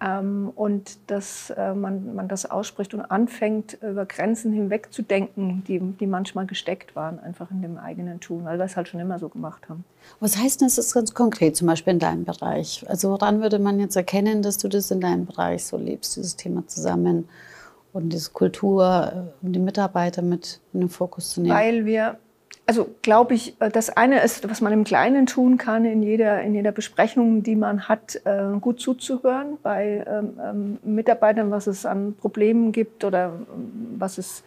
ähm, 0.00 0.52
und 0.55 0.99
dass 1.09 1.50
äh, 1.50 1.75
man, 1.75 2.14
man 2.14 2.28
das 2.28 2.49
ausspricht 2.49 2.95
und 2.95 3.00
anfängt, 3.00 3.78
über 3.83 4.07
Grenzen 4.07 4.52
hinweg 4.52 4.93
zu 4.93 5.02
denken, 5.02 5.64
die, 5.67 5.81
die 5.81 6.07
manchmal 6.07 6.47
gesteckt 6.47 6.95
waren, 6.95 7.19
einfach 7.19 7.50
in 7.50 7.62
dem 7.62 7.78
eigenen 7.78 8.21
Tun, 8.21 8.45
weil 8.45 8.59
wir 8.59 8.64
es 8.64 8.76
halt 8.76 8.88
schon 8.88 9.00
immer 9.00 9.19
so 9.19 9.28
gemacht 9.28 9.69
haben. 9.69 9.85
Was 10.21 10.37
heißt 10.37 10.61
denn 10.61 10.71
das 10.75 10.95
ganz 10.95 11.14
konkret, 11.14 11.57
zum 11.57 11.67
Beispiel 11.67 11.95
in 11.95 11.99
deinem 11.99 12.25
Bereich? 12.25 12.85
Also 12.88 13.11
woran 13.11 13.40
würde 13.43 13.59
man 13.59 13.81
jetzt 13.81 13.97
erkennen, 13.97 14.43
dass 14.43 14.59
du 14.59 14.69
das 14.69 14.90
in 14.90 15.00
deinem 15.00 15.26
Bereich 15.26 15.64
so 15.64 15.76
lebst, 15.76 16.17
dieses 16.17 16.37
Thema 16.37 16.67
zusammen 16.67 17.28
und 17.93 18.11
diese 18.11 18.31
Kultur, 18.31 19.33
um 19.43 19.52
die 19.52 19.59
Mitarbeiter 19.59 20.23
mit 20.23 20.61
in 20.73 20.81
den 20.81 20.88
Fokus 20.88 21.31
zu 21.31 21.40
nehmen? 21.40 21.57
Weil 21.57 21.85
wir 21.85 22.19
also 22.69 22.95
glaube 23.00 23.35
ich, 23.35 23.59
äh, 23.61 23.71
das 23.71 23.88
eine 23.88 24.21
ist, 24.21 24.49
was 24.49 24.61
man 24.61 24.75
im 24.75 24.85
Kleinen 24.85 25.25
tun 25.25 25.57
kann, 25.57 25.87
in 25.87 26.02
jeder, 26.02 26.43
in 26.43 26.55
jeder 26.55 26.71
Besprechung, 26.71 27.43
die 27.43 27.57
man 27.57 27.88
hat, 27.88 28.21
äh, 28.26 28.59
gut 28.61 28.78
zuzuhören 28.78 29.57
bei 29.62 30.05
ähm, 30.07 30.38
ähm, 30.38 30.78
Mitarbeitern, 30.83 31.50
was 31.50 31.67
es 31.67 31.87
an 31.87 32.14
Problemen 32.14 32.71
gibt 32.73 33.05
oder 33.05 33.33
ähm, 33.55 33.97
was 33.99 34.19
es 34.19 34.45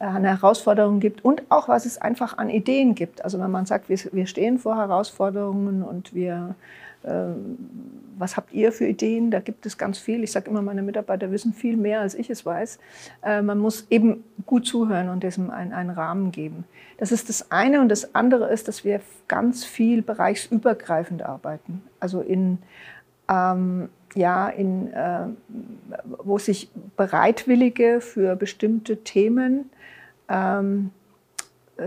an 0.00 0.24
Herausforderungen 0.24 0.98
gibt 0.98 1.24
und 1.26 1.42
auch 1.50 1.68
was 1.68 1.84
es 1.84 1.98
einfach 1.98 2.38
an 2.38 2.48
Ideen 2.48 2.94
gibt. 2.94 3.22
Also 3.22 3.38
wenn 3.38 3.50
man 3.50 3.66
sagt, 3.66 3.90
wir, 3.90 3.98
wir 4.12 4.26
stehen 4.26 4.58
vor 4.58 4.76
Herausforderungen 4.76 5.82
und 5.82 6.14
wir 6.14 6.54
was 7.02 8.36
habt 8.36 8.52
ihr 8.52 8.70
für 8.70 8.86
Ideen? 8.86 9.30
Da 9.30 9.40
gibt 9.40 9.64
es 9.64 9.78
ganz 9.78 9.98
viel. 9.98 10.22
Ich 10.22 10.32
sage 10.32 10.50
immer, 10.50 10.60
meine 10.60 10.82
Mitarbeiter 10.82 11.30
wissen 11.30 11.54
viel 11.54 11.76
mehr, 11.76 12.00
als 12.00 12.14
ich 12.14 12.28
es 12.28 12.44
weiß. 12.44 12.78
Äh, 13.22 13.42
man 13.42 13.58
muss 13.58 13.86
eben 13.88 14.22
gut 14.46 14.66
zuhören 14.66 15.08
und 15.08 15.24
diesem 15.24 15.50
einen, 15.50 15.72
einen 15.72 15.90
Rahmen 15.90 16.30
geben. 16.30 16.64
Das 16.98 17.12
ist 17.12 17.30
das 17.30 17.50
eine. 17.50 17.80
Und 17.80 17.88
das 17.88 18.14
andere 18.14 18.52
ist, 18.52 18.68
dass 18.68 18.84
wir 18.84 19.00
ganz 19.26 19.64
viel 19.64 20.02
bereichsübergreifend 20.02 21.22
arbeiten. 21.22 21.82
Also 21.98 22.20
in, 22.20 22.58
ähm, 23.28 23.88
ja, 24.14 24.48
in, 24.48 24.92
äh, 24.92 25.26
wo 26.22 26.36
sich 26.36 26.70
Bereitwillige 26.96 28.02
für 28.02 28.36
bestimmte 28.36 28.98
Themen 29.02 29.70
ähm, 30.28 30.90
äh, 30.90 30.99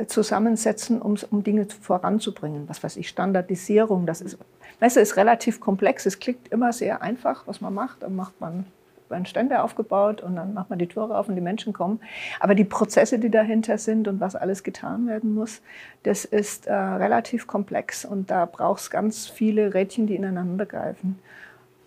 zusammensetzen, 0.08 1.02
um, 1.02 1.16
um 1.32 1.44
Dinge 1.44 1.68
voranzubringen. 1.82 2.68
Was 2.68 2.84
weiß 2.84 2.98
ich, 2.98 3.10
Standardisierung, 3.10 4.06
das 4.06 4.22
ist 4.22 4.38
Messe 4.80 5.00
ist 5.00 5.16
relativ 5.16 5.60
komplex. 5.60 6.06
Es 6.06 6.20
klingt 6.20 6.50
immer 6.50 6.74
sehr 6.74 7.02
einfach, 7.02 7.48
was 7.48 7.62
man 7.62 7.74
macht. 7.74 8.04
Dann 8.04 8.16
macht 8.16 8.40
man 8.42 8.66
einen 9.10 9.26
Ständer 9.26 9.64
aufgebaut 9.64 10.22
und 10.22 10.36
dann 10.36 10.54
macht 10.54 10.70
man 10.70 10.80
die 10.80 10.88
Tore 10.88 11.18
auf 11.18 11.30
und 11.30 11.36
die 11.36 11.42
Menschen 11.42 11.72
kommen. 11.72 12.00
Aber 12.40 12.56
die 12.56 12.64
Prozesse, 12.66 13.20
die 13.20 13.30
dahinter 13.30 13.78
sind 13.78 14.08
und 14.08 14.20
was 14.20 14.36
alles 14.36 14.64
getan 14.64 15.08
werden 15.08 15.36
muss, 15.36 15.62
das 16.04 16.26
ist 16.26 16.68
äh, 16.68 16.74
relativ 16.74 17.48
komplex 17.48 18.06
und 18.06 18.32
da 18.32 18.46
braucht 18.46 18.82
es 18.82 18.90
ganz 18.90 19.28
viele 19.28 19.74
Rädchen, 19.74 20.08
die 20.08 20.16
ineinander 20.16 20.66
greifen. 20.66 21.20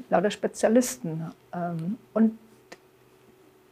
Lauter 0.09 0.31
Spezialisten. 0.31 1.33
Ähm, 1.53 1.99
und 2.15 2.39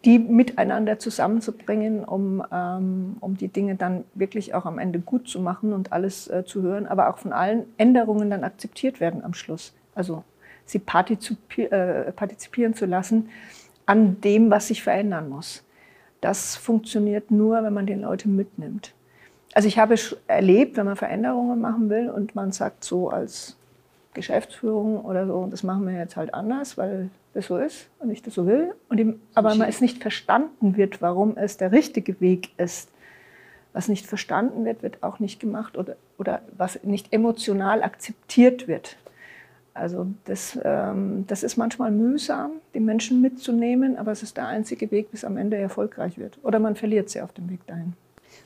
die 0.04 0.18
miteinander 0.18 0.98
zusammenzubringen, 0.98 2.04
um, 2.04 2.44
ähm, 2.52 3.16
um 3.20 3.36
die 3.36 3.48
Dinge 3.48 3.74
dann 3.74 4.04
wirklich 4.14 4.54
auch 4.54 4.66
am 4.66 4.78
Ende 4.78 5.00
gut 5.00 5.28
zu 5.28 5.40
machen 5.40 5.72
und 5.72 5.92
alles 5.92 6.28
äh, 6.28 6.44
zu 6.44 6.62
hören, 6.62 6.86
aber 6.86 7.08
auch 7.08 7.18
von 7.18 7.32
allen 7.32 7.64
Änderungen 7.78 8.30
dann 8.30 8.44
akzeptiert 8.44 9.00
werden 9.00 9.24
am 9.24 9.34
Schluss. 9.34 9.72
Also 9.94 10.22
sie 10.66 10.78
partizipi 10.78 11.64
äh, 11.64 12.12
partizipieren 12.12 12.74
zu 12.74 12.86
lassen 12.86 13.30
an 13.86 14.20
dem, 14.20 14.50
was 14.50 14.68
sich 14.68 14.82
verändern 14.82 15.28
muss. 15.28 15.64
Das 16.20 16.56
funktioniert 16.56 17.30
nur, 17.30 17.62
wenn 17.62 17.74
man 17.74 17.86
den 17.86 18.00
Leuten 18.00 18.36
mitnimmt. 18.36 18.94
Also 19.54 19.68
ich 19.68 19.78
habe 19.78 19.94
erlebt, 20.26 20.76
wenn 20.76 20.86
man 20.86 20.96
Veränderungen 20.96 21.60
machen 21.60 21.88
will 21.88 22.10
und 22.10 22.34
man 22.34 22.50
sagt 22.52 22.82
so 22.82 23.10
als 23.10 23.56
Geschäftsführung 24.14 25.04
oder 25.04 25.26
so, 25.26 25.46
das 25.50 25.62
machen 25.62 25.86
wir 25.86 25.96
jetzt 25.96 26.16
halt 26.16 26.34
anders, 26.34 26.76
weil 26.76 27.10
das 27.34 27.46
so 27.46 27.56
ist 27.56 27.88
und 27.98 28.10
ich 28.10 28.22
das 28.22 28.34
so 28.34 28.46
will, 28.46 28.74
und 28.88 28.98
ihm, 28.98 29.20
aber 29.34 29.54
man 29.54 29.68
es 29.68 29.80
nicht 29.80 30.00
verstanden 30.00 30.76
wird, 30.76 31.02
warum 31.02 31.36
es 31.36 31.56
der 31.56 31.72
richtige 31.72 32.20
Weg 32.20 32.50
ist. 32.58 32.90
Was 33.72 33.88
nicht 33.88 34.06
verstanden 34.06 34.64
wird, 34.64 34.84
wird 34.84 35.02
auch 35.02 35.18
nicht 35.18 35.40
gemacht 35.40 35.76
oder, 35.76 35.96
oder 36.16 36.42
was 36.56 36.82
nicht 36.84 37.12
emotional 37.12 37.82
akzeptiert 37.82 38.68
wird. 38.68 38.96
Also 39.74 40.06
das, 40.26 40.56
ähm, 40.62 41.24
das 41.26 41.42
ist 41.42 41.56
manchmal 41.56 41.90
mühsam, 41.90 42.52
die 42.72 42.80
Menschen 42.80 43.20
mitzunehmen, 43.20 43.98
aber 43.98 44.12
es 44.12 44.22
ist 44.22 44.36
der 44.36 44.46
einzige 44.46 44.92
Weg, 44.92 45.10
bis 45.10 45.24
am 45.24 45.36
Ende 45.36 45.56
erfolgreich 45.56 46.18
wird. 46.18 46.38
Oder 46.44 46.60
man 46.60 46.76
verliert 46.76 47.10
sie 47.10 47.20
auf 47.20 47.32
dem 47.32 47.50
Weg 47.50 47.66
dahin 47.66 47.94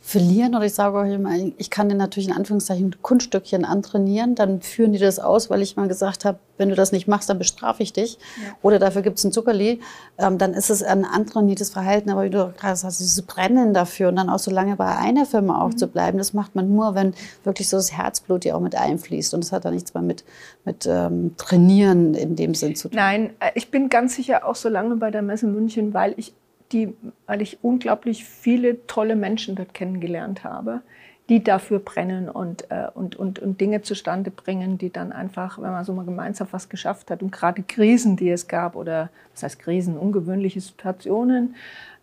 verlieren 0.09 0.55
oder 0.55 0.65
ich 0.65 0.73
sage 0.73 0.97
euch 0.97 1.13
immer, 1.13 1.35
ich 1.59 1.69
kann 1.69 1.91
dir 1.91 1.95
natürlich 1.95 2.31
in 2.31 2.35
Anführungszeichen 2.35 2.97
Kunststückchen 3.03 3.67
antrainieren, 3.67 4.35
dann 4.35 4.63
führen 4.63 4.93
die 4.93 4.99
das 4.99 5.19
aus, 5.19 5.51
weil 5.51 5.61
ich 5.61 5.77
mal 5.77 5.87
gesagt 5.87 6.25
habe, 6.25 6.39
wenn 6.57 6.71
du 6.71 6.75
das 6.75 6.93
nicht 6.93 7.09
machst, 7.09 7.29
dann 7.29 7.39
bestrafe 7.39 7.83
ich 7.83 7.93
dich 7.93 8.15
ja. 8.15 8.57
oder 8.63 8.79
dafür 8.79 9.03
gibt 9.03 9.19
es 9.19 9.25
ein 9.25 9.33
Zuckerli, 9.33 9.81
ähm, 10.17 10.39
dann 10.39 10.55
ist 10.55 10.71
es 10.71 10.83
ein 10.83 11.05
antrainiertes 11.05 11.69
Verhalten, 11.69 12.09
aber 12.09 12.25
wie 12.25 12.31
du 12.31 12.55
gerade 12.59 12.77
sagst, 12.77 13.01
dieses 13.01 13.21
Brennen 13.21 13.75
dafür 13.75 14.09
und 14.09 14.17
dann 14.17 14.31
auch 14.31 14.39
so 14.39 14.51
lange 14.51 14.77
bei 14.77 14.97
einer 14.97 15.27
Firma 15.27 15.61
auch 15.61 15.73
mhm. 15.73 15.77
zu 15.77 15.89
bleiben, 15.89 16.17
das 16.17 16.33
macht 16.33 16.55
man 16.55 16.75
nur, 16.75 16.95
wenn 16.95 17.13
wirklich 17.45 17.69
so 17.69 17.77
das 17.77 17.93
Herzblut 17.93 18.47
ja 18.47 18.55
auch 18.55 18.61
mit 18.61 18.77
einfließt 18.77 19.35
und 19.35 19.45
das 19.45 19.53
hat 19.53 19.67
da 19.67 19.71
nichts 19.71 19.93
mehr 19.93 20.03
mit, 20.03 20.25
mit 20.65 20.87
ähm, 20.87 21.35
Trainieren 21.37 22.15
in 22.15 22.35
dem 22.35 22.55
Sinn 22.55 22.77
zu 22.77 22.89
tun. 22.89 22.97
Nein, 22.97 23.35
äh, 23.41 23.51
ich 23.57 23.71
bin 23.71 23.91
ganz 23.91 24.17
sicher 24.17 24.47
auch 24.47 24.57
so 24.57 24.71
lange 24.71 24.97
bei 24.97 25.11
der 25.11 25.21
Messe 25.21 25.47
München, 25.47 25.93
weil 25.93 26.15
ich 26.17 26.33
die, 26.73 26.95
weil 27.27 27.43
ich 27.43 27.59
unglaublich 27.63 28.25
viele 28.25 28.87
tolle 28.87 29.17
Menschen 29.17 29.57
dort 29.57 29.75
kennengelernt 29.75 30.45
habe, 30.45 30.83
die 31.29 31.45
dafür 31.45 31.79
brennen 31.79 32.29
und, 32.29 32.71
äh, 32.71 32.87
und, 32.95 33.17
und, 33.17 33.39
und 33.39 33.61
Dinge 33.61 33.83
zustande 33.83 34.31
bringen, 34.31 34.79
die 34.79 34.91
dann 34.91 35.13
einfach, 35.13 35.61
wenn 35.61 35.71
man 35.71 35.85
so 35.85 35.93
mal 35.93 36.05
gemeinsam 36.05 36.49
was 36.53 36.69
geschafft 36.69 37.11
hat 37.11 37.23
und 37.23 37.33
gerade 37.33 37.63
Krisen, 37.63 38.17
die 38.17 38.31
es 38.31 38.49
gab 38.49 38.77
oder 38.77 39.11
was 39.35 39.43
heißt 39.43 39.59
Krisen, 39.59 39.99
ungewöhnliche 39.99 40.61
Situationen, 40.61 41.55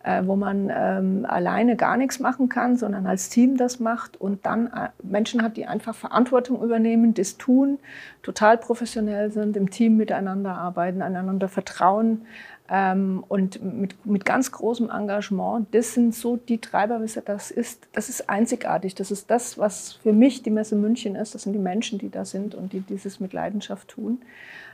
äh, 0.04 0.22
wo 0.24 0.36
man 0.36 0.70
ähm, 0.72 1.26
alleine 1.28 1.74
gar 1.74 1.96
nichts 1.96 2.20
machen 2.20 2.48
kann, 2.48 2.76
sondern 2.76 3.06
als 3.06 3.28
Team 3.28 3.56
das 3.56 3.80
macht 3.80 4.20
und 4.20 4.46
dann 4.46 4.68
äh, 4.68 4.88
Menschen 5.02 5.42
hat, 5.42 5.56
die 5.56 5.66
einfach 5.66 5.96
Verantwortung 5.96 6.62
übernehmen, 6.62 7.12
das 7.12 7.36
tun, 7.36 7.80
total 8.22 8.56
professionell 8.58 9.32
sind, 9.32 9.56
im 9.56 9.70
Team 9.70 9.96
miteinander 9.96 10.56
arbeiten, 10.56 11.02
einander 11.02 11.48
vertrauen, 11.48 12.22
ähm, 12.68 13.24
und 13.28 13.62
mit, 13.62 14.04
mit 14.04 14.24
ganz 14.24 14.50
großem 14.50 14.90
Engagement. 14.90 15.66
Das 15.72 15.94
sind 15.94 16.14
so 16.14 16.36
die 16.36 16.58
Treiber, 16.58 17.00
das 17.24 17.50
ist, 17.50 17.88
das 17.92 18.08
ist 18.08 18.28
einzigartig. 18.28 18.94
Das 18.94 19.10
ist 19.10 19.30
das, 19.30 19.58
was 19.58 19.94
für 19.94 20.12
mich 20.12 20.42
die 20.42 20.50
Messe 20.50 20.76
München 20.76 21.14
ist. 21.14 21.34
Das 21.34 21.42
sind 21.42 21.52
die 21.52 21.58
Menschen, 21.58 21.98
die 21.98 22.10
da 22.10 22.24
sind 22.24 22.54
und 22.54 22.72
die 22.72 22.80
dieses 22.80 23.20
mit 23.20 23.32
Leidenschaft 23.32 23.88
tun. 23.88 24.20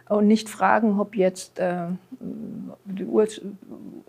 Und 0.08 0.26
nicht 0.26 0.48
fragen, 0.48 0.98
ob 0.98 1.14
jetzt 1.14 1.58
äh, 1.58 1.86
die 2.84 3.04
Uhr 3.04 3.28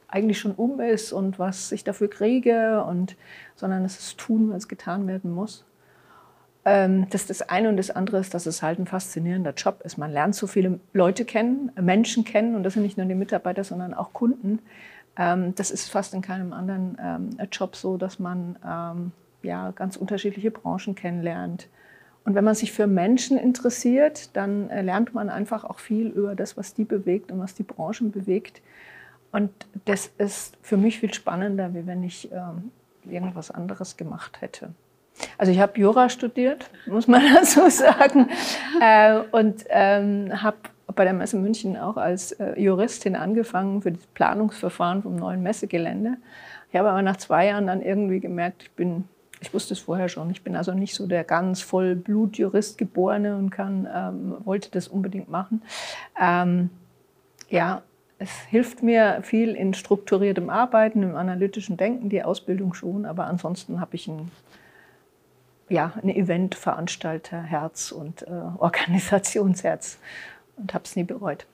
eigentlich 0.08 0.40
schon 0.40 0.54
um 0.54 0.80
ist 0.80 1.14
und 1.14 1.40
was 1.40 1.72
ich 1.72 1.84
dafür 1.84 2.10
kriege, 2.10 2.84
und, 2.84 3.16
sondern 3.56 3.86
es 3.86 4.00
ist 4.00 4.18
tun, 4.18 4.52
es 4.54 4.68
getan 4.68 5.08
werden 5.08 5.32
muss. 5.32 5.64
Ähm, 6.66 7.08
das 7.10 7.22
ist 7.22 7.30
das 7.30 7.50
eine 7.50 7.70
und 7.70 7.78
das 7.78 7.92
andere 7.92 8.20
ist, 8.20 8.34
dass 8.34 8.46
es 8.46 8.62
halt 8.62 8.80
ein 8.80 8.86
faszinierender 8.86 9.54
Job 9.54 9.82
ist. 9.84 9.98
Man 9.98 10.12
lernt 10.12 10.36
so 10.36 10.48
viele 10.48 10.80
Leute 10.94 11.26
kennen, 11.26 11.72
Menschen 11.80 12.24
kennen 12.24 12.56
und 12.56 12.64
das 12.64 12.74
sind 12.74 12.84
nicht 12.84 12.98
nur 12.98 13.06
die 13.06 13.16
Mitarbeiter, 13.16 13.64
sondern 13.64 13.94
auch 13.94 14.14
Kunden. 14.14 14.60
Ähm, 15.18 15.54
das 15.56 15.72
ist 15.72 15.90
fast 15.90 16.14
in 16.14 16.22
keinem 16.22 16.54
anderen 16.54 16.98
ähm, 17.02 17.48
Job 17.52 17.76
so, 17.76 17.98
dass 17.98 18.20
man 18.20 19.12
ja, 19.42 19.72
ganz 19.72 19.98
unterschiedliche 19.98 20.52
Branchen 20.52 20.96
kennenlernt. 20.96 21.68
Und 22.24 22.36
wenn 22.36 22.46
man 22.46 22.56
sich 22.56 22.72
für 22.72 22.88
Menschen 22.88 23.38
interessiert, 23.38 24.34
dann 24.38 24.70
äh, 24.70 24.82
lernt 24.82 25.14
man 25.14 25.30
einfach 25.30 25.66
auch 25.66 25.80
viel 25.80 26.08
über 26.08 26.36
das, 26.36 26.56
was 26.56 26.74
die 26.74 26.86
bewegt 26.86 27.30
und 27.34 27.40
was 27.40 27.54
die 27.54 27.64
Branchen 27.64 28.12
bewegt. 28.12 28.62
Und 29.34 29.52
das 29.84 30.10
ist 30.18 30.58
für 30.62 30.78
mich 30.78 31.00
viel 31.00 31.14
spannender, 31.14 31.74
wie 31.74 31.86
wenn 31.86 32.04
ich 32.04 32.30
irgendwas 33.04 33.52
anderes 33.52 33.98
gemacht 33.98 34.40
hätte. 34.42 34.70
Also 35.38 35.52
ich 35.52 35.60
habe 35.60 35.80
Jura 35.80 36.10
studiert, 36.10 36.70
muss 36.86 37.08
man 37.08 37.22
dazu 37.34 37.70
sagen, 37.70 38.30
äh, 38.82 39.20
und 39.32 39.66
ähm, 39.70 40.42
habe 40.42 40.58
bei 40.96 41.04
der 41.04 41.14
Messe 41.14 41.38
München 41.38 41.78
auch 41.78 41.98
als 41.98 42.34
äh, 42.34 42.60
Juristin 42.60 43.16
angefangen 43.16 43.82
für 43.82 43.92
das 43.92 44.06
Planungsverfahren 44.08 45.04
vom 45.04 45.16
neuen 45.16 45.42
Messegelände. 45.42 46.18
Ich 46.72 46.78
habe 46.78 46.90
aber 46.90 47.02
nach 47.02 47.18
zwei 47.18 47.48
Jahren 47.48 47.68
dann 47.68 47.82
irgendwie 47.82 48.20
gemerkt, 48.20 48.64
ich 48.64 48.72
bin, 48.72 49.06
ich 49.42 49.54
wusste 49.54 49.74
es 49.74 49.80
vorher 49.80 50.10
schon, 50.10 50.30
ich 50.30 50.44
bin 50.44 50.56
also 50.56 50.74
nicht 50.74 50.96
so 50.96 51.08
der 51.08 51.24
ganz 51.24 51.62
voll 51.62 51.96
Blutjurist 51.96 52.78
geborene 52.78 53.38
und 53.38 53.50
kann, 53.50 53.88
ähm, 53.94 54.36
wollte 54.44 54.72
das 54.72 54.88
unbedingt 54.88 55.30
machen. 55.30 55.62
Ähm, 56.20 56.70
ja, 57.50 57.84
es 58.20 58.32
hilft 58.50 58.84
mir 58.84 59.20
viel 59.22 59.50
in 59.50 59.74
strukturiertem 59.74 60.50
Arbeiten, 60.50 61.04
im 61.04 61.16
analytischen 61.16 61.78
Denken, 61.78 62.10
die 62.10 62.24
Ausbildung 62.24 62.74
schon, 62.74 63.06
aber 63.06 63.26
ansonsten 63.26 63.82
habe 63.82 63.96
ich 63.96 64.08
ein 64.08 64.32
ja, 65.74 65.94
ein 66.02 66.10
Eventveranstalter 66.10 67.42
Herz 67.42 67.92
und 67.92 68.22
äh, 68.24 68.32
Organisationsherz 68.60 69.98
und 70.56 70.74
habe 70.74 70.86
es 70.86 70.96
nie 70.96 71.04
bereut. 71.04 71.46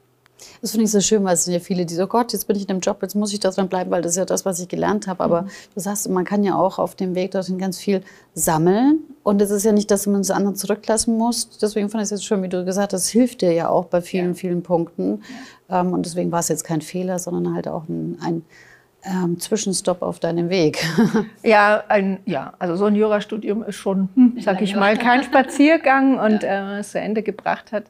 Das 0.61 0.71
finde 0.71 0.85
ich 0.85 0.91
so 0.91 1.01
schön, 1.01 1.23
weil 1.23 1.33
es 1.33 1.45
sind 1.45 1.53
ja 1.53 1.59
viele, 1.59 1.85
die 1.85 1.93
so, 1.93 2.07
Gott, 2.07 2.31
jetzt 2.31 2.47
bin 2.47 2.55
ich 2.55 2.63
in 2.63 2.69
einem 2.69 2.79
Job, 2.79 2.99
jetzt 3.01 3.15
muss 3.15 3.33
ich 3.33 3.39
da 3.39 3.49
dran 3.49 3.67
bleiben, 3.67 3.91
weil 3.91 4.01
das 4.01 4.13
ist 4.13 4.17
ja 4.17 4.25
das, 4.25 4.45
was 4.45 4.59
ich 4.59 4.69
gelernt 4.69 5.07
habe. 5.07 5.23
Aber 5.23 5.41
mhm. 5.43 5.49
du 5.73 5.79
sagst, 5.81 6.07
man 6.09 6.23
kann 6.23 6.43
ja 6.43 6.55
auch 6.55 6.79
auf 6.79 6.95
dem 6.95 7.15
Weg 7.15 7.31
dorthin 7.31 7.57
ganz 7.57 7.77
viel 7.77 8.03
sammeln. 8.33 8.99
Und 9.23 9.41
es 9.41 9.51
ist 9.51 9.65
ja 9.65 9.73
nicht, 9.73 9.91
dass 9.91 10.07
man 10.07 10.21
das 10.21 10.31
andere 10.31 10.53
zurücklassen 10.53 11.17
muss. 11.17 11.57
Deswegen 11.59 11.89
fand 11.89 12.01
ich 12.01 12.05
es 12.05 12.11
jetzt 12.11 12.25
schön, 12.25 12.41
wie 12.41 12.49
du 12.49 12.63
gesagt 12.63 12.93
hast, 12.93 13.03
das 13.03 13.09
hilft 13.09 13.41
dir 13.41 13.51
ja 13.51 13.69
auch 13.69 13.85
bei 13.85 14.01
vielen, 14.01 14.29
ja. 14.29 14.33
vielen 14.33 14.63
Punkten. 14.63 15.23
Ja. 15.69 15.81
Ähm, 15.81 15.91
und 15.91 16.05
deswegen 16.05 16.31
war 16.31 16.39
es 16.39 16.47
jetzt 16.47 16.63
kein 16.63 16.81
Fehler, 16.81 17.19
sondern 17.19 17.53
halt 17.53 17.67
auch 17.67 17.87
ein, 17.89 18.17
ein 18.21 18.45
ähm, 19.03 19.39
Zwischenstopp 19.39 20.01
auf 20.01 20.19
deinem 20.19 20.49
Weg? 20.49 20.83
ja, 21.43 21.83
ein, 21.87 22.19
ja, 22.25 22.53
also 22.59 22.75
so 22.75 22.85
ein 22.85 22.95
Jurastudium 22.95 23.63
ist 23.63 23.75
schon, 23.75 24.09
hm, 24.15 24.37
sag 24.39 24.61
ich 24.61 24.75
mal, 24.75 24.97
kein 24.97 25.23
Spaziergang 25.23 26.19
und 26.23 26.43
ja. 26.43 26.77
äh, 26.77 26.79
es 26.79 26.91
zu 26.91 26.99
Ende 26.99 27.23
gebracht 27.23 27.71
hat. 27.71 27.85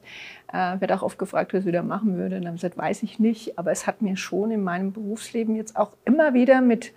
Äh, 0.52 0.80
wird 0.80 0.92
auch 0.92 1.02
oft 1.02 1.18
gefragt, 1.18 1.52
was 1.52 1.60
ich 1.60 1.66
wieder 1.66 1.82
machen 1.82 2.16
würde. 2.16 2.36
Und 2.36 2.44
dann 2.44 2.54
gesagt, 2.54 2.76
weiß 2.76 3.02
ich 3.02 3.18
nicht. 3.18 3.58
Aber 3.58 3.70
es 3.70 3.86
hat 3.86 4.02
mir 4.02 4.16
schon 4.16 4.50
in 4.50 4.62
meinem 4.62 4.92
Berufsleben 4.92 5.54
jetzt 5.54 5.76
auch 5.76 5.92
immer 6.04 6.34
wieder 6.34 6.60
mit 6.60 6.92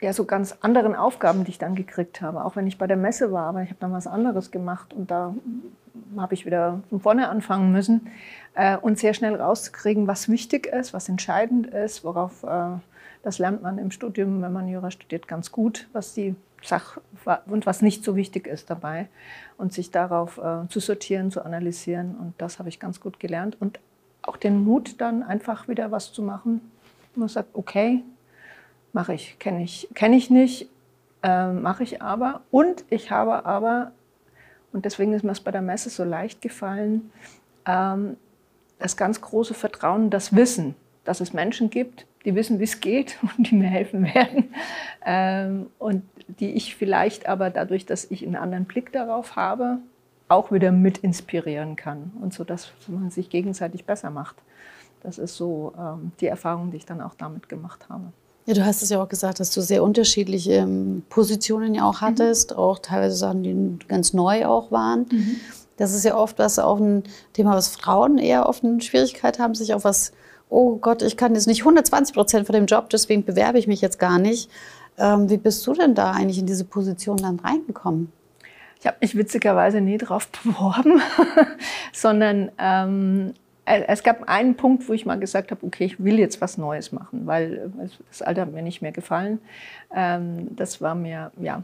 ja, 0.00 0.12
so 0.12 0.24
ganz 0.24 0.56
anderen 0.60 0.94
Aufgaben, 0.94 1.44
die 1.44 1.50
ich 1.50 1.58
dann 1.58 1.74
gekriegt 1.74 2.20
habe. 2.20 2.44
Auch 2.44 2.56
wenn 2.56 2.66
ich 2.66 2.78
bei 2.78 2.86
der 2.86 2.96
Messe 2.96 3.32
war, 3.32 3.46
aber 3.46 3.62
ich 3.62 3.70
habe 3.70 3.80
dann 3.80 3.92
was 3.92 4.06
anderes 4.06 4.50
gemacht 4.50 4.92
und 4.92 5.10
da 5.10 5.34
habe 6.16 6.34
ich 6.34 6.46
wieder 6.46 6.80
von 6.90 7.00
vorne 7.00 7.28
anfangen 7.28 7.72
müssen 7.72 8.08
äh, 8.54 8.76
und 8.76 8.98
sehr 8.98 9.14
schnell 9.14 9.34
rauszukriegen, 9.34 10.06
was 10.06 10.28
wichtig 10.28 10.66
ist, 10.66 10.92
was 10.92 11.08
entscheidend 11.08 11.68
ist, 11.68 12.04
worauf 12.04 12.42
äh, 12.42 12.78
das 13.24 13.38
lernt 13.38 13.62
man 13.62 13.78
im 13.78 13.90
Studium, 13.90 14.42
wenn 14.42 14.52
man 14.52 14.68
Jura 14.68 14.90
studiert, 14.90 15.26
ganz 15.26 15.50
gut, 15.50 15.88
was 15.92 16.12
die 16.12 16.36
Sache 16.62 17.00
und 17.46 17.66
was 17.66 17.82
nicht 17.82 18.04
so 18.04 18.16
wichtig 18.16 18.46
ist 18.46 18.68
dabei 18.70 19.08
und 19.56 19.72
sich 19.72 19.90
darauf 19.90 20.38
äh, 20.38 20.68
zu 20.68 20.78
sortieren, 20.80 21.30
zu 21.30 21.44
analysieren 21.44 22.14
und 22.16 22.34
das 22.38 22.58
habe 22.58 22.68
ich 22.68 22.78
ganz 22.78 23.00
gut 23.00 23.18
gelernt 23.18 23.56
und 23.60 23.80
auch 24.22 24.36
den 24.36 24.62
Mut 24.62 25.00
dann 25.00 25.22
einfach 25.22 25.68
wieder 25.68 25.90
was 25.90 26.12
zu 26.12 26.22
machen. 26.22 26.60
Man 27.14 27.28
sagt, 27.28 27.48
okay, 27.54 28.02
mache 28.92 29.14
ich, 29.14 29.38
kenne 29.38 29.62
ich, 29.62 29.88
kenne 29.94 30.16
ich 30.16 30.30
nicht, 30.30 30.68
äh, 31.22 31.50
mache 31.50 31.82
ich 31.82 32.02
aber. 32.02 32.42
Und 32.50 32.84
ich 32.90 33.10
habe 33.10 33.44
aber, 33.46 33.92
und 34.72 34.84
deswegen 34.84 35.12
ist 35.12 35.24
mir 35.24 35.32
es 35.32 35.40
bei 35.40 35.50
der 35.50 35.62
Messe 35.62 35.90
so 35.90 36.04
leicht 36.04 36.42
gefallen, 36.42 37.10
ähm, 37.66 38.16
das 38.78 38.96
ganz 38.96 39.20
große 39.20 39.54
Vertrauen, 39.54 40.10
das 40.10 40.34
Wissen, 40.34 40.74
dass 41.04 41.20
es 41.20 41.32
Menschen 41.32 41.70
gibt, 41.70 42.06
die 42.24 42.34
wissen, 42.34 42.58
wie 42.58 42.64
es 42.64 42.80
geht 42.80 43.18
und 43.36 43.50
die 43.50 43.54
mir 43.54 43.68
helfen 43.68 44.04
werden. 44.14 44.54
Ähm, 45.04 45.66
und 45.78 46.02
die 46.40 46.52
ich 46.52 46.74
vielleicht 46.74 47.26
aber 47.26 47.50
dadurch, 47.50 47.86
dass 47.86 48.10
ich 48.10 48.24
einen 48.24 48.36
anderen 48.36 48.64
Blick 48.64 48.92
darauf 48.92 49.36
habe, 49.36 49.78
auch 50.28 50.50
wieder 50.50 50.72
mit 50.72 50.98
inspirieren 50.98 51.76
kann. 51.76 52.12
Und 52.20 52.32
so, 52.32 52.44
dass 52.44 52.72
man 52.88 53.10
sich 53.10 53.28
gegenseitig 53.28 53.84
besser 53.84 54.10
macht. 54.10 54.36
Das 55.02 55.18
ist 55.18 55.36
so 55.36 55.74
ähm, 55.78 56.12
die 56.20 56.26
Erfahrung, 56.26 56.70
die 56.70 56.78
ich 56.78 56.86
dann 56.86 57.02
auch 57.02 57.14
damit 57.14 57.48
gemacht 57.48 57.88
habe. 57.90 58.04
Ja, 58.46 58.54
du 58.54 58.64
hast 58.64 58.82
es 58.82 58.90
ja 58.90 59.02
auch 59.02 59.08
gesagt, 59.08 59.40
dass 59.40 59.50
du 59.52 59.62
sehr 59.62 59.82
unterschiedliche 59.82 60.52
ähm, 60.52 61.02
Positionen 61.08 61.74
ja 61.74 61.84
auch 61.84 62.00
mhm. 62.00 62.06
hattest, 62.06 62.50
mhm. 62.52 62.56
auch 62.56 62.78
teilweise 62.78 63.16
Sachen, 63.16 63.42
die 63.42 63.86
ganz 63.86 64.12
neu 64.12 64.46
auch 64.46 64.70
waren. 64.70 65.06
Mhm. 65.10 65.36
Das 65.76 65.94
ist 65.94 66.04
ja 66.04 66.16
oft 66.16 66.38
was 66.38 66.58
auch 66.58 66.78
ein 66.78 67.04
Thema, 67.32 67.54
was 67.54 67.68
Frauen 67.68 68.18
eher 68.18 68.48
oft 68.48 68.64
eine 68.64 68.80
Schwierigkeit 68.80 69.38
haben, 69.38 69.54
sich 69.54 69.74
auf 69.74 69.84
was, 69.84 70.12
oh 70.54 70.76
Gott, 70.76 71.02
ich 71.02 71.16
kann 71.16 71.34
jetzt 71.34 71.48
nicht 71.48 71.62
120 71.62 72.14
Prozent 72.14 72.46
von 72.46 72.54
dem 72.54 72.66
Job, 72.66 72.88
deswegen 72.88 73.24
bewerbe 73.24 73.58
ich 73.58 73.66
mich 73.66 73.80
jetzt 73.80 73.98
gar 73.98 74.18
nicht. 74.18 74.48
Ähm, 74.96 75.28
wie 75.28 75.36
bist 75.36 75.66
du 75.66 75.74
denn 75.74 75.94
da 75.94 76.12
eigentlich 76.12 76.38
in 76.38 76.46
diese 76.46 76.64
Position 76.64 77.16
dann 77.16 77.40
reingekommen? 77.40 78.12
Ich 78.78 78.86
habe 78.86 78.98
mich 79.00 79.16
witzigerweise 79.16 79.80
nie 79.80 79.98
drauf 79.98 80.28
beworben, 80.28 81.02
sondern 81.92 82.52
ähm, 82.58 83.34
äh, 83.34 83.43
es 83.66 84.02
gab 84.02 84.28
einen 84.28 84.56
Punkt, 84.56 84.88
wo 84.88 84.92
ich 84.92 85.06
mal 85.06 85.18
gesagt 85.18 85.50
habe, 85.50 85.64
okay, 85.66 85.84
ich 85.84 86.02
will 86.02 86.18
jetzt 86.18 86.40
was 86.40 86.58
Neues 86.58 86.92
machen, 86.92 87.26
weil 87.26 87.72
äh, 87.78 87.88
das 88.08 88.20
Alter 88.20 88.42
hat 88.42 88.52
mir 88.52 88.62
nicht 88.62 88.82
mehr 88.82 88.92
gefallen. 88.92 89.38
Ähm, 89.94 90.54
das 90.54 90.80
war 90.80 90.94
mir, 90.94 91.32
ja, 91.40 91.62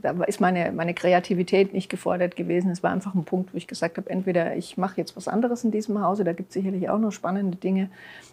da 0.00 0.10
ist 0.24 0.40
meine, 0.40 0.70
meine 0.72 0.94
Kreativität 0.94 1.72
nicht 1.72 1.88
gefordert 1.88 2.36
gewesen. 2.36 2.70
Es 2.70 2.82
war 2.82 2.92
einfach 2.92 3.14
ein 3.14 3.24
Punkt, 3.24 3.52
wo 3.52 3.56
ich 3.56 3.66
gesagt 3.66 3.96
habe, 3.96 4.08
entweder 4.10 4.54
ich 4.56 4.76
mache 4.76 4.96
jetzt 4.96 5.16
was 5.16 5.26
anderes 5.26 5.64
in 5.64 5.72
diesem 5.72 6.00
Hause, 6.00 6.22
da 6.22 6.32
gibt 6.32 6.50
es 6.50 6.54
sicherlich 6.54 6.88
auch 6.88 6.98
noch 6.98 7.10
spannende 7.10 7.56
Dinge, 7.56 7.90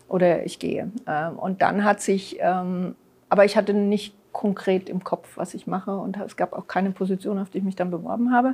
oder 0.08 0.46
ich 0.46 0.60
gehe. 0.60 0.92
Ähm, 1.08 1.40
und 1.40 1.62
dann 1.62 1.84
hat 1.84 2.02
sich, 2.02 2.38
ähm, 2.40 2.96
aber 3.30 3.46
ich 3.46 3.58
hatte 3.58 3.74
nicht 3.74 4.14
konkret 4.36 4.90
im 4.90 5.02
Kopf, 5.02 5.38
was 5.38 5.54
ich 5.54 5.66
mache. 5.66 5.96
Und 5.96 6.18
es 6.18 6.36
gab 6.36 6.52
auch 6.52 6.68
keine 6.68 6.92
Position, 6.92 7.40
auf 7.40 7.50
die 7.50 7.60
ich 7.60 7.64
mich 7.64 7.78
dann 7.78 7.90
beworben 7.90 8.34
habe. 8.34 8.54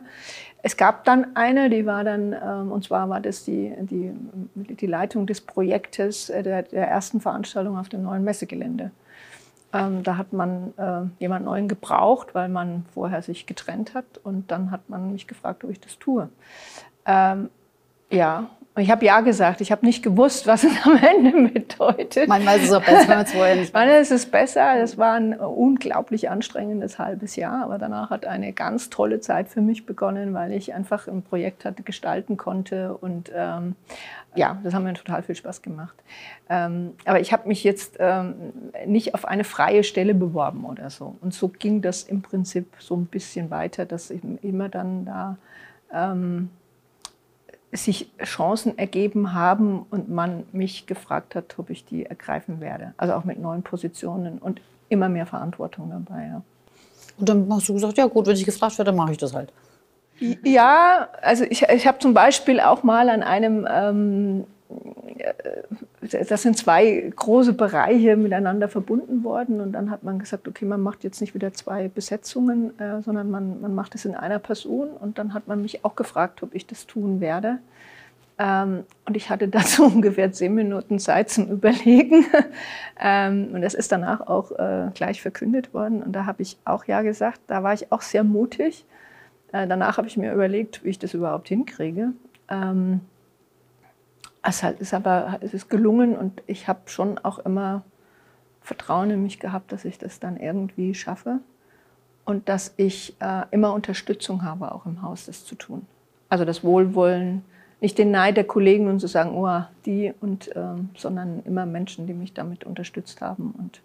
Es 0.61 0.77
gab 0.77 1.05
dann 1.05 1.35
eine, 1.35 1.71
die 1.71 1.87
war 1.87 2.03
dann, 2.03 2.33
ähm, 2.33 2.71
und 2.71 2.83
zwar 2.83 3.09
war 3.09 3.19
das 3.19 3.45
die, 3.45 3.73
die, 3.81 4.11
die 4.53 4.85
Leitung 4.85 5.25
des 5.25 5.41
Projektes 5.41 6.29
äh, 6.29 6.43
der, 6.43 6.61
der 6.63 6.87
ersten 6.87 7.19
Veranstaltung 7.19 7.79
auf 7.79 7.89
dem 7.89 8.03
neuen 8.03 8.23
Messegelände. 8.23 8.91
Ähm, 9.73 10.03
da 10.03 10.17
hat 10.17 10.33
man 10.33 10.73
äh, 10.77 11.01
jemand 11.19 11.45
Neuen 11.45 11.67
gebraucht, 11.67 12.35
weil 12.35 12.47
man 12.47 12.85
vorher 12.93 13.23
sich 13.23 13.47
getrennt 13.47 13.95
hat. 13.95 14.19
Und 14.23 14.51
dann 14.51 14.69
hat 14.69 14.87
man 14.87 15.11
mich 15.11 15.25
gefragt, 15.25 15.63
ob 15.63 15.71
ich 15.71 15.79
das 15.79 15.97
tue. 15.97 16.29
Ähm, 17.07 17.49
ja, 18.11 18.51
ich 18.77 18.89
habe 18.89 19.05
ja 19.05 19.19
gesagt, 19.19 19.59
ich 19.59 19.69
habe 19.71 19.85
nicht 19.85 20.01
gewusst, 20.01 20.47
was 20.47 20.63
es 20.63 20.71
am 20.85 20.97
Ende 20.97 21.49
bedeutet. 21.49 22.29
Manchmal 22.29 22.57
ist 22.57 22.65
es 22.65 22.73
auch 22.73 22.83
besser, 22.83 23.09
wenn 23.09 23.17
man 23.17 23.25
es 23.25 23.31
vorher 23.33 23.55
nicht 23.57 23.73
Manchmal 23.73 24.01
ist 24.01 24.11
es 24.11 24.25
besser. 24.25 24.81
Es 24.81 24.97
war 24.97 25.15
ein 25.15 25.33
unglaublich 25.33 26.29
anstrengendes 26.29 26.97
halbes 26.97 27.35
Jahr, 27.35 27.63
aber 27.63 27.77
danach 27.77 28.11
hat 28.11 28.25
eine 28.25 28.53
ganz 28.53 28.89
tolle 28.89 29.19
Zeit 29.19 29.49
für 29.49 29.59
mich 29.59 29.85
begonnen, 29.85 30.33
weil 30.33 30.53
ich 30.53 30.73
einfach 30.73 31.07
ein 31.09 31.21
Projekt 31.21 31.65
hatte, 31.65 31.83
gestalten 31.83 32.37
konnte 32.37 32.95
und 32.95 33.29
ähm, 33.35 33.75
ja, 34.35 34.57
das 34.63 34.73
haben 34.73 34.83
mir 34.83 34.93
total 34.93 35.23
viel 35.23 35.35
Spaß 35.35 35.61
gemacht. 35.61 35.95
Ähm, 36.49 36.93
aber 37.03 37.19
ich 37.19 37.33
habe 37.33 37.49
mich 37.49 37.65
jetzt 37.65 37.97
ähm, 37.99 38.53
nicht 38.85 39.13
auf 39.13 39.25
eine 39.25 39.43
freie 39.43 39.83
Stelle 39.83 40.13
beworben 40.13 40.63
oder 40.63 40.89
so. 40.89 41.17
Und 41.19 41.33
so 41.33 41.49
ging 41.49 41.81
das 41.81 42.03
im 42.03 42.21
Prinzip 42.21 42.67
so 42.79 42.95
ein 42.95 43.07
bisschen 43.07 43.51
weiter, 43.51 43.85
dass 43.85 44.09
ich 44.09 44.21
immer 44.41 44.69
dann 44.69 45.03
da 45.03 45.37
ähm, 45.93 46.49
sich 47.71 48.09
Chancen 48.23 48.77
ergeben 48.77 49.33
haben 49.33 49.85
und 49.89 50.09
man 50.09 50.43
mich 50.51 50.87
gefragt 50.87 51.35
hat, 51.35 51.57
ob 51.57 51.69
ich 51.69 51.85
die 51.85 52.05
ergreifen 52.05 52.59
werde. 52.59 52.93
Also 52.97 53.13
auch 53.13 53.23
mit 53.23 53.39
neuen 53.39 53.63
Positionen 53.63 54.39
und 54.39 54.61
immer 54.89 55.07
mehr 55.07 55.25
Verantwortung 55.25 55.89
dabei. 55.89 56.27
Ja. 56.27 56.41
Und 57.17 57.29
dann 57.29 57.47
hast 57.53 57.69
du 57.69 57.73
gesagt, 57.73 57.97
ja 57.97 58.07
gut, 58.07 58.27
wenn 58.27 58.35
ich 58.35 58.45
gefragt 58.45 58.77
werde, 58.77 58.89
dann 58.91 58.97
mache 58.97 59.13
ich 59.13 59.17
das 59.17 59.33
halt. 59.33 59.53
Ja, 60.43 61.07
also 61.21 61.45
ich, 61.45 61.63
ich 61.63 61.87
habe 61.87 61.97
zum 61.99 62.13
Beispiel 62.13 62.59
auch 62.59 62.83
mal 62.83 63.09
an 63.09 63.23
einem 63.23 63.67
ähm, 63.69 64.41
äh, 64.41 64.45
das 66.01 66.41
sind 66.41 66.57
zwei 66.57 67.11
große 67.15 67.53
Bereiche 67.53 68.15
miteinander 68.15 68.67
verbunden 68.67 69.23
worden. 69.23 69.61
Und 69.61 69.71
dann 69.73 69.91
hat 69.91 70.03
man 70.03 70.19
gesagt, 70.19 70.47
okay, 70.47 70.65
man 70.65 70.81
macht 70.81 71.03
jetzt 71.03 71.21
nicht 71.21 71.35
wieder 71.35 71.53
zwei 71.53 71.87
Besetzungen, 71.87 72.77
äh, 72.79 73.01
sondern 73.01 73.29
man, 73.29 73.61
man 73.61 73.75
macht 73.75 73.95
es 73.95 74.05
in 74.05 74.15
einer 74.15 74.39
Person. 74.39 74.89
Und 74.89 75.17
dann 75.17 75.33
hat 75.33 75.47
man 75.47 75.61
mich 75.61 75.85
auch 75.85 75.95
gefragt, 75.95 76.43
ob 76.43 76.55
ich 76.55 76.65
das 76.65 76.87
tun 76.87 77.21
werde. 77.21 77.59
Ähm, 78.39 78.83
und 79.05 79.15
ich 79.15 79.29
hatte 79.29 79.47
dazu 79.49 79.85
ungefähr 79.85 80.31
zehn 80.31 80.53
Minuten 80.53 80.99
Zeit 80.99 81.29
zum 81.29 81.49
Überlegen. 81.49 82.25
ähm, 82.99 83.49
und 83.53 83.61
das 83.61 83.73
ist 83.73 83.91
danach 83.91 84.21
auch 84.21 84.51
äh, 84.51 84.89
gleich 84.93 85.21
verkündet 85.21 85.73
worden. 85.73 86.01
Und 86.01 86.13
da 86.13 86.25
habe 86.25 86.41
ich 86.41 86.57
auch 86.65 86.85
ja 86.85 87.01
gesagt. 87.01 87.39
Da 87.47 87.63
war 87.63 87.73
ich 87.73 87.91
auch 87.91 88.01
sehr 88.01 88.23
mutig. 88.23 88.85
Äh, 89.51 89.67
danach 89.67 89.97
habe 89.97 90.07
ich 90.07 90.17
mir 90.17 90.33
überlegt, 90.33 90.83
wie 90.83 90.89
ich 90.89 90.99
das 90.99 91.13
überhaupt 91.13 91.47
hinkriege. 91.47 92.13
Ähm, 92.49 93.01
es 94.43 94.63
ist 94.63 94.93
aber 94.93 95.39
es 95.41 95.53
ist 95.53 95.69
gelungen 95.69 96.15
und 96.15 96.41
ich 96.47 96.67
habe 96.67 96.81
schon 96.85 97.17
auch 97.19 97.39
immer 97.39 97.83
Vertrauen 98.61 99.09
in 99.09 99.23
mich 99.23 99.39
gehabt, 99.39 99.71
dass 99.71 99.85
ich 99.85 99.97
das 99.97 100.19
dann 100.19 100.37
irgendwie 100.37 100.93
schaffe 100.93 101.39
und 102.25 102.49
dass 102.49 102.73
ich 102.77 103.15
äh, 103.19 103.43
immer 103.51 103.73
Unterstützung 103.73 104.43
habe, 104.43 104.71
auch 104.71 104.85
im 104.85 105.01
Haus 105.01 105.25
das 105.25 105.45
zu 105.45 105.55
tun. 105.55 105.85
Also 106.29 106.45
das 106.45 106.63
Wohlwollen, 106.63 107.43
nicht 107.81 107.97
den 107.97 108.11
Neid 108.11 108.37
der 108.37 108.43
Kollegen 108.43 108.87
und 108.87 108.99
zu 108.99 109.07
sagen, 109.07 109.31
oh, 109.31 109.63
die 109.85 110.13
und, 110.21 110.55
äh, 110.55 110.61
sondern 110.95 111.41
immer 111.45 111.65
Menschen, 111.65 112.05
die 112.07 112.13
mich 112.13 112.33
damit 112.33 112.63
unterstützt 112.63 113.21
haben 113.21 113.53
und 113.57 113.81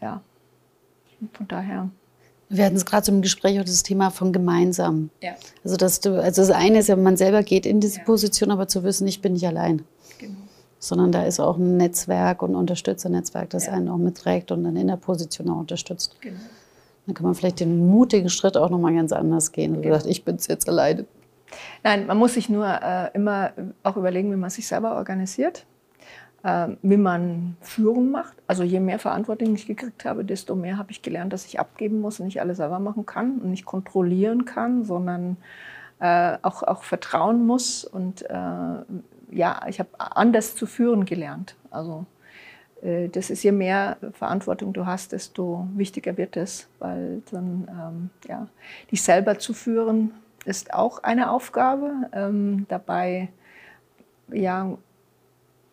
ja, 0.00 0.20
von 1.32 1.48
daher. 1.48 1.88
Wir 2.48 2.64
hatten 2.64 2.76
es 2.76 2.86
gerade 2.86 3.04
so 3.04 3.12
im 3.12 3.22
Gespräch 3.22 3.58
auch 3.58 3.64
das 3.64 3.82
Thema 3.82 4.10
von 4.10 4.32
gemeinsam. 4.32 5.10
Ja. 5.20 5.32
Also, 5.64 5.76
dass 5.76 6.00
du, 6.00 6.22
also 6.22 6.42
das 6.42 6.50
eine 6.50 6.78
ist 6.78 6.88
ja, 6.88 6.96
man 6.96 7.16
selber 7.16 7.42
geht 7.42 7.66
in 7.66 7.80
diese 7.80 7.98
ja. 7.98 8.04
Position, 8.04 8.50
aber 8.50 8.68
zu 8.68 8.84
wissen, 8.84 9.06
ich 9.08 9.20
bin 9.20 9.32
nicht 9.32 9.46
allein. 9.46 9.84
Genau. 10.18 10.36
Sondern 10.78 11.10
da 11.10 11.24
ist 11.24 11.40
auch 11.40 11.56
ein 11.56 11.76
Netzwerk 11.76 12.42
und 12.42 12.52
ein 12.52 12.56
Unterstützernetzwerk, 12.56 13.50
das 13.50 13.66
ja. 13.66 13.72
einen 13.72 13.88
auch 13.88 13.96
mitträgt 13.96 14.52
und 14.52 14.62
dann 14.62 14.76
in 14.76 14.86
der 14.86 14.96
Position 14.96 15.50
auch 15.50 15.58
unterstützt. 15.58 16.16
Genau. 16.20 16.38
Dann 17.06 17.14
kann 17.14 17.24
man 17.24 17.34
vielleicht 17.34 17.60
den 17.60 17.88
mutigen 17.88 18.28
Schritt 18.28 18.56
auch 18.56 18.70
nochmal 18.70 18.94
ganz 18.94 19.12
anders 19.12 19.52
gehen. 19.52 19.76
Und 19.76 19.82
genau. 19.82 19.96
sagt, 19.96 20.06
ich 20.06 20.24
bin 20.24 20.36
es 20.36 20.46
jetzt 20.46 20.68
alleine. 20.68 21.04
Nein, 21.82 22.06
man 22.06 22.18
muss 22.18 22.34
sich 22.34 22.48
nur 22.48 22.66
äh, 22.66 23.10
immer 23.14 23.52
auch 23.82 23.96
überlegen, 23.96 24.32
wie 24.32 24.36
man 24.36 24.50
sich 24.50 24.66
selber 24.66 24.96
organisiert. 24.96 25.66
Ähm, 26.46 26.76
wie 26.80 26.96
man 26.96 27.56
Führung 27.60 28.12
macht. 28.12 28.36
Also 28.46 28.62
je 28.62 28.78
mehr 28.78 29.00
Verantwortung 29.00 29.52
ich 29.56 29.66
gekriegt 29.66 30.04
habe, 30.04 30.24
desto 30.24 30.54
mehr 30.54 30.78
habe 30.78 30.92
ich 30.92 31.02
gelernt, 31.02 31.32
dass 31.32 31.44
ich 31.44 31.58
abgeben 31.58 32.00
muss 32.00 32.20
und 32.20 32.26
nicht 32.26 32.40
alles 32.40 32.58
selber 32.58 32.78
machen 32.78 33.04
kann 33.04 33.38
und 33.38 33.50
nicht 33.50 33.64
kontrollieren 33.64 34.44
kann, 34.44 34.84
sondern 34.84 35.38
äh, 35.98 36.38
auch, 36.42 36.62
auch 36.62 36.84
vertrauen 36.84 37.44
muss. 37.44 37.84
Und 37.84 38.22
äh, 38.30 38.34
ja, 39.32 39.60
ich 39.66 39.80
habe 39.80 39.88
anders 39.98 40.54
zu 40.54 40.66
führen 40.66 41.04
gelernt. 41.04 41.56
Also 41.72 42.06
äh, 42.80 43.08
das 43.08 43.30
ist, 43.30 43.42
je 43.42 43.50
mehr 43.50 43.96
Verantwortung 44.12 44.72
du 44.72 44.86
hast, 44.86 45.10
desto 45.10 45.66
wichtiger 45.74 46.16
wird 46.16 46.36
es, 46.36 46.68
weil 46.78 47.22
dann 47.32 47.66
ähm, 47.68 48.10
ja, 48.28 48.46
dich 48.92 49.02
selber 49.02 49.40
zu 49.40 49.52
führen 49.52 50.12
ist 50.44 50.72
auch 50.72 51.02
eine 51.02 51.28
Aufgabe. 51.32 52.08
Ähm, 52.12 52.66
dabei 52.68 53.30
ja, 54.32 54.76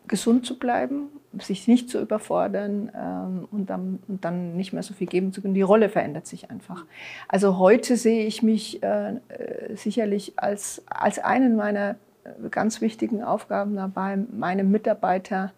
gesund 0.06 0.46
zu 0.46 0.58
bleiben, 0.58 1.08
sich 1.38 1.66
nicht 1.66 1.90
zu 1.90 2.00
überfordern 2.00 2.92
ähm, 2.94 3.48
und, 3.50 3.70
dann, 3.70 3.98
und, 4.06 4.24
dann, 4.24 4.56
nicht 4.56 4.72
mehr 4.72 4.82
so 4.82 4.94
viel 4.94 5.06
geben 5.06 5.32
zu 5.32 5.42
können. 5.42 5.54
Die 5.54 5.62
Rolle 5.62 5.88
verändert 5.88 6.26
sich 6.26 6.50
einfach. 6.50 6.84
Also 7.28 7.58
heute 7.58 7.96
sehe 7.96 8.26
ich 8.26 8.42
mich 8.42 8.82
äh, 8.82 9.16
äh 9.16 9.76
sicherlich 9.76 10.34
als, 10.36 10.82
als 10.86 11.18
einen 11.18 11.56
meiner 11.56 11.96
äh, 12.24 12.48
ganz 12.50 12.80
wichtigen 12.80 13.22
Aufgaben 13.22 13.76
dabei, 13.76 14.16
meine 14.16 14.62
Mitarbeiter 14.64 15.52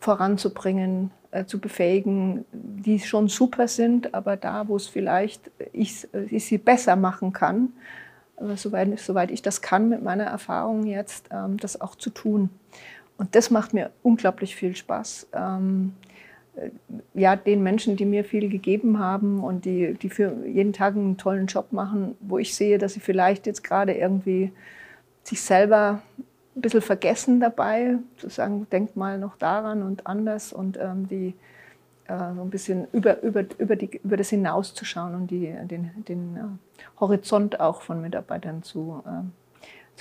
voranzubringen, 0.00 1.10
äh, 1.30 1.44
zu 1.44 1.58
befähigen, 1.58 2.44
die 2.52 3.00
schon 3.00 3.28
super 3.28 3.68
sind, 3.68 4.14
aber 4.14 4.36
da, 4.36 4.68
wo 4.68 4.76
es 4.76 4.86
vielleicht 4.86 5.50
ich, 5.72 6.08
ich 6.30 6.44
sie 6.44 6.58
besser 6.58 6.96
machen 6.96 7.32
kann, 7.32 7.72
äh, 8.36 8.56
soweit, 8.56 8.98
soweit 8.98 9.30
ich 9.30 9.42
das 9.42 9.62
kann 9.62 9.88
mit 9.88 10.02
meiner 10.02 10.24
Erfahrung 10.24 10.86
jetzt, 10.86 11.28
ähm, 11.30 11.56
das 11.56 11.80
auch 11.80 11.94
zu 11.94 12.10
tun. 12.10 12.50
Und 13.16 13.34
das 13.34 13.50
macht 13.50 13.74
mir 13.74 13.90
unglaublich 14.02 14.56
viel 14.56 14.74
Spaß. 14.74 15.28
Ähm, 15.32 15.94
äh, 16.56 16.70
ja, 17.14 17.36
den 17.36 17.62
Menschen, 17.62 17.96
die 17.96 18.04
mir 18.04 18.24
viel 18.24 18.48
gegeben 18.48 18.98
haben 18.98 19.42
und 19.42 19.64
die, 19.64 19.94
die 19.94 20.10
für 20.10 20.46
jeden 20.46 20.72
Tag 20.72 20.94
einen 20.94 21.16
tollen 21.16 21.46
Job 21.46 21.72
machen, 21.72 22.16
wo 22.20 22.38
ich 22.38 22.54
sehe, 22.54 22.78
dass 22.78 22.94
sie 22.94 23.00
vielleicht 23.00 23.46
jetzt 23.46 23.62
gerade 23.64 23.92
irgendwie 23.94 24.52
sich 25.24 25.40
selber 25.40 26.02
ein 26.54 26.60
bisschen 26.60 26.82
vergessen 26.82 27.40
dabei, 27.40 27.96
zu 28.16 28.28
sagen, 28.28 28.66
denk 28.70 28.96
mal 28.96 29.18
noch 29.18 29.36
daran 29.36 29.82
und 29.82 30.06
anders 30.06 30.52
und 30.52 30.76
ähm, 30.78 31.08
die 31.08 31.34
äh, 32.08 32.34
so 32.34 32.42
ein 32.42 32.50
bisschen 32.50 32.86
über, 32.92 33.22
über, 33.22 33.44
über, 33.58 33.76
die, 33.76 34.00
über 34.02 34.16
das 34.16 34.30
hinauszuschauen 34.30 35.14
und 35.14 35.30
die, 35.30 35.54
den, 35.64 35.90
den 36.08 36.36
äh, 36.36 37.00
Horizont 37.00 37.60
auch 37.60 37.82
von 37.82 38.02
Mitarbeitern 38.02 38.62
zu, 38.62 39.02
äh, 39.06 39.22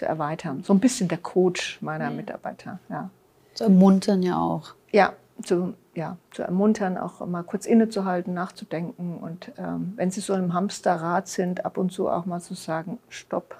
zu 0.01 0.07
erweitern. 0.07 0.63
So 0.63 0.73
ein 0.73 0.79
bisschen 0.79 1.07
der 1.09 1.19
Coach 1.19 1.79
meiner 1.79 2.05
ja. 2.05 2.09
Mitarbeiter. 2.09 2.79
Ja. 2.89 3.11
Zu 3.53 3.65
ermuntern 3.65 4.23
ja 4.23 4.35
auch. 4.35 4.73
Ja, 4.91 5.13
zu, 5.43 5.75
ja, 5.93 6.17
zu 6.31 6.41
ermuntern, 6.41 6.97
auch 6.97 7.23
mal 7.27 7.43
kurz 7.43 7.67
innezuhalten, 7.67 8.33
nachzudenken 8.33 9.17
und 9.17 9.51
ähm, 9.59 9.93
wenn 9.97 10.09
sie 10.09 10.21
so 10.21 10.33
im 10.33 10.55
Hamsterrad 10.55 11.27
sind, 11.27 11.65
ab 11.65 11.77
und 11.77 11.91
zu 11.91 12.09
auch 12.09 12.25
mal 12.25 12.41
zu 12.41 12.55
sagen, 12.55 12.97
stopp, 13.09 13.55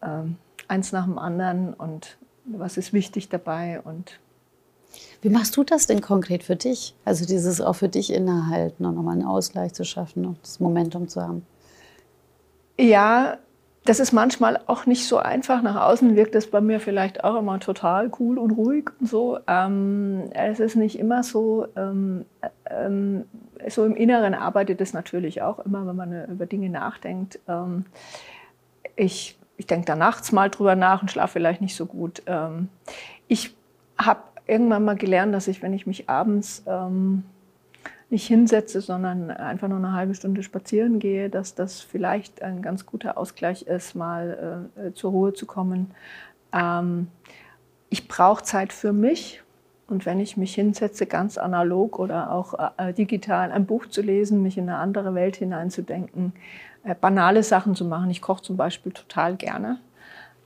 ähm, 0.00 0.36
eins 0.68 0.92
nach 0.92 1.06
dem 1.06 1.18
anderen 1.18 1.74
und 1.74 2.18
was 2.44 2.76
ist 2.76 2.92
wichtig 2.92 3.28
dabei 3.28 3.80
und 3.80 4.20
wie 5.22 5.28
machst 5.28 5.56
du 5.56 5.64
das 5.64 5.88
denn 5.88 6.02
konkret 6.02 6.44
für 6.44 6.56
dich? 6.56 6.94
Also 7.04 7.26
dieses 7.26 7.60
auch 7.60 7.74
für 7.74 7.88
dich 7.88 8.12
innehalten 8.12 8.86
und 8.86 8.94
nochmal 8.94 9.14
einen 9.14 9.26
Ausgleich 9.26 9.72
zu 9.72 9.84
schaffen 9.84 10.24
und 10.24 10.38
das 10.42 10.60
Momentum 10.60 11.08
zu 11.08 11.20
haben. 11.20 11.44
Ja, 12.78 13.38
das 13.84 13.98
ist 13.98 14.12
manchmal 14.12 14.60
auch 14.66 14.86
nicht 14.86 15.06
so 15.06 15.18
einfach. 15.18 15.62
Nach 15.62 15.88
außen 15.88 16.14
wirkt 16.14 16.34
es 16.34 16.50
bei 16.50 16.60
mir 16.60 16.78
vielleicht 16.78 17.24
auch 17.24 17.36
immer 17.36 17.58
total 17.58 18.10
cool 18.20 18.38
und 18.38 18.52
ruhig 18.52 18.90
und 19.00 19.08
so. 19.08 19.38
Ähm, 19.46 20.30
es 20.32 20.60
ist 20.60 20.76
nicht 20.76 20.98
immer 20.98 21.22
so. 21.22 21.66
Ähm, 21.76 22.24
ähm, 22.70 23.24
so 23.68 23.84
im 23.84 23.94
Inneren 23.94 24.34
arbeitet 24.34 24.80
es 24.80 24.92
natürlich 24.92 25.42
auch 25.42 25.58
immer, 25.60 25.86
wenn 25.86 25.96
man 25.96 26.24
über 26.26 26.46
Dinge 26.46 26.68
nachdenkt. 26.68 27.40
Ähm, 27.48 27.86
ich 28.96 29.38
ich 29.56 29.66
denke 29.66 29.86
da 29.86 29.94
nachts 29.94 30.32
mal 30.32 30.50
drüber 30.50 30.74
nach 30.74 31.02
und 31.02 31.10
schlafe 31.10 31.34
vielleicht 31.34 31.60
nicht 31.60 31.76
so 31.76 31.86
gut. 31.86 32.22
Ähm, 32.26 32.68
ich 33.28 33.54
habe 33.96 34.20
irgendwann 34.46 34.84
mal 34.84 34.96
gelernt, 34.96 35.32
dass 35.34 35.46
ich, 35.46 35.62
wenn 35.62 35.72
ich 35.72 35.86
mich 35.86 36.08
abends 36.08 36.64
ähm, 36.66 37.24
nicht 38.12 38.26
hinsetze, 38.26 38.80
sondern 38.80 39.30
einfach 39.30 39.68
nur 39.68 39.78
eine 39.78 39.92
halbe 39.92 40.14
Stunde 40.14 40.42
spazieren 40.42 40.98
gehe, 40.98 41.30
dass 41.30 41.54
das 41.54 41.80
vielleicht 41.80 42.42
ein 42.42 42.62
ganz 42.62 42.86
guter 42.86 43.18
Ausgleich 43.18 43.62
ist, 43.62 43.96
mal 43.96 44.68
äh, 44.76 44.92
zur 44.92 45.10
Ruhe 45.10 45.32
zu 45.32 45.46
kommen. 45.46 45.90
Ähm, 46.52 47.08
ich 47.88 48.08
brauche 48.08 48.44
Zeit 48.44 48.72
für 48.72 48.92
mich. 48.92 49.42
Und 49.88 50.06
wenn 50.06 50.20
ich 50.20 50.36
mich 50.36 50.54
hinsetze, 50.54 51.06
ganz 51.06 51.36
analog 51.36 51.98
oder 51.98 52.30
auch 52.30 52.54
äh, 52.78 52.94
digital 52.94 53.50
ein 53.50 53.66
Buch 53.66 53.86
zu 53.86 54.00
lesen, 54.00 54.42
mich 54.42 54.56
in 54.56 54.68
eine 54.68 54.78
andere 54.78 55.14
Welt 55.14 55.36
hineinzudenken, 55.36 56.32
äh, 56.84 56.94
banale 56.94 57.42
Sachen 57.42 57.74
zu 57.74 57.84
machen. 57.84 58.10
Ich 58.10 58.22
koche 58.22 58.42
zum 58.42 58.56
Beispiel 58.56 58.92
total 58.92 59.36
gerne. 59.36 59.78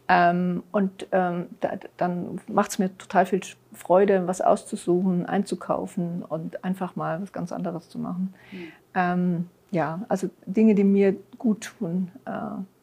Ähm, 0.08 0.62
und 0.70 1.08
ähm, 1.12 1.46
da, 1.60 1.72
dann 1.96 2.40
macht 2.46 2.70
es 2.70 2.78
mir 2.78 2.96
total 2.96 3.26
viel 3.26 3.40
Freude, 3.72 4.26
was 4.26 4.40
auszusuchen, 4.40 5.26
einzukaufen 5.26 6.22
und 6.22 6.64
einfach 6.64 6.94
mal 6.96 7.20
was 7.20 7.32
ganz 7.32 7.52
anderes 7.52 7.88
zu 7.88 7.98
machen. 7.98 8.34
Mhm. 8.52 8.58
Ähm, 8.94 9.46
ja, 9.72 10.02
also 10.08 10.30
Dinge, 10.46 10.74
die 10.74 10.84
mir 10.84 11.16
gut 11.38 11.72
tun, 11.78 12.10
äh, 12.24 12.30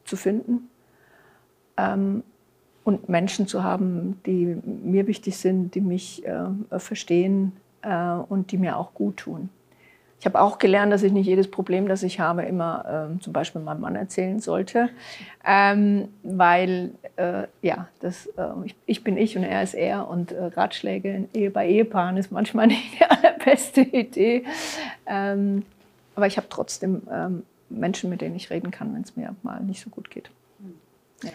zu 0.04 0.16
finden. 0.16 0.68
Ähm, 1.76 2.22
und 2.84 3.08
Menschen 3.08 3.46
zu 3.46 3.64
haben, 3.64 4.20
die 4.26 4.56
mir 4.64 5.06
wichtig 5.06 5.38
sind, 5.38 5.74
die 5.74 5.80
mich 5.80 6.24
äh, 6.26 6.78
verstehen 6.78 7.52
äh, 7.80 8.12
und 8.12 8.52
die 8.52 8.58
mir 8.58 8.76
auch 8.76 8.92
gut 8.92 9.16
tun. 9.18 9.48
Ich 10.24 10.26
habe 10.26 10.40
auch 10.40 10.56
gelernt, 10.56 10.90
dass 10.90 11.02
ich 11.02 11.12
nicht 11.12 11.26
jedes 11.26 11.50
Problem, 11.50 11.86
das 11.86 12.02
ich 12.02 12.18
habe, 12.18 12.44
immer 12.44 13.08
ähm, 13.10 13.20
zum 13.20 13.34
Beispiel 13.34 13.60
meinem 13.60 13.82
Mann 13.82 13.94
erzählen 13.94 14.40
sollte, 14.40 14.88
ähm, 15.44 16.08
weil 16.22 16.92
äh, 17.16 17.42
ja, 17.60 17.88
das, 18.00 18.28
äh, 18.38 18.46
ich, 18.64 18.74
ich, 18.86 19.04
bin 19.04 19.18
ich 19.18 19.36
und 19.36 19.42
er 19.42 19.62
ist 19.62 19.74
er 19.74 20.08
und 20.08 20.32
äh, 20.32 20.46
Ratschläge 20.46 21.28
Ehe 21.34 21.50
bei 21.50 21.68
Ehepaaren 21.68 22.16
ist 22.16 22.32
manchmal 22.32 22.66
nicht 22.68 22.98
die 22.98 23.04
allerbeste 23.04 23.82
Idee. 23.82 24.44
Ähm, 25.04 25.62
aber 26.14 26.26
ich 26.26 26.38
habe 26.38 26.46
trotzdem 26.48 27.02
ähm, 27.12 27.42
Menschen, 27.68 28.08
mit 28.08 28.22
denen 28.22 28.34
ich 28.34 28.48
reden 28.48 28.70
kann, 28.70 28.94
wenn 28.94 29.02
es 29.02 29.16
mir 29.16 29.36
mal 29.42 29.60
nicht 29.60 29.84
so 29.84 29.90
gut 29.90 30.10
geht. 30.10 30.30
Ja. 31.22 31.32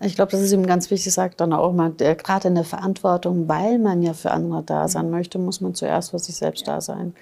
Ich 0.00 0.16
glaube, 0.16 0.32
das 0.32 0.40
ist 0.40 0.50
ihm 0.50 0.66
ganz 0.66 0.90
wichtig, 0.90 1.14
sagt 1.14 1.40
dann 1.40 1.52
auch 1.52 1.72
mal, 1.72 1.92
gerade 1.92 2.48
in 2.48 2.56
der 2.56 2.64
Verantwortung, 2.64 3.46
weil 3.46 3.78
man 3.78 4.02
ja 4.02 4.14
für 4.14 4.32
andere 4.32 4.64
da 4.64 4.88
sein 4.88 5.10
möchte, 5.10 5.38
muss 5.38 5.60
man 5.60 5.76
zuerst 5.76 6.10
für 6.10 6.18
sich 6.18 6.34
selbst 6.34 6.66
ja. 6.66 6.74
da 6.74 6.80
sein 6.80 7.14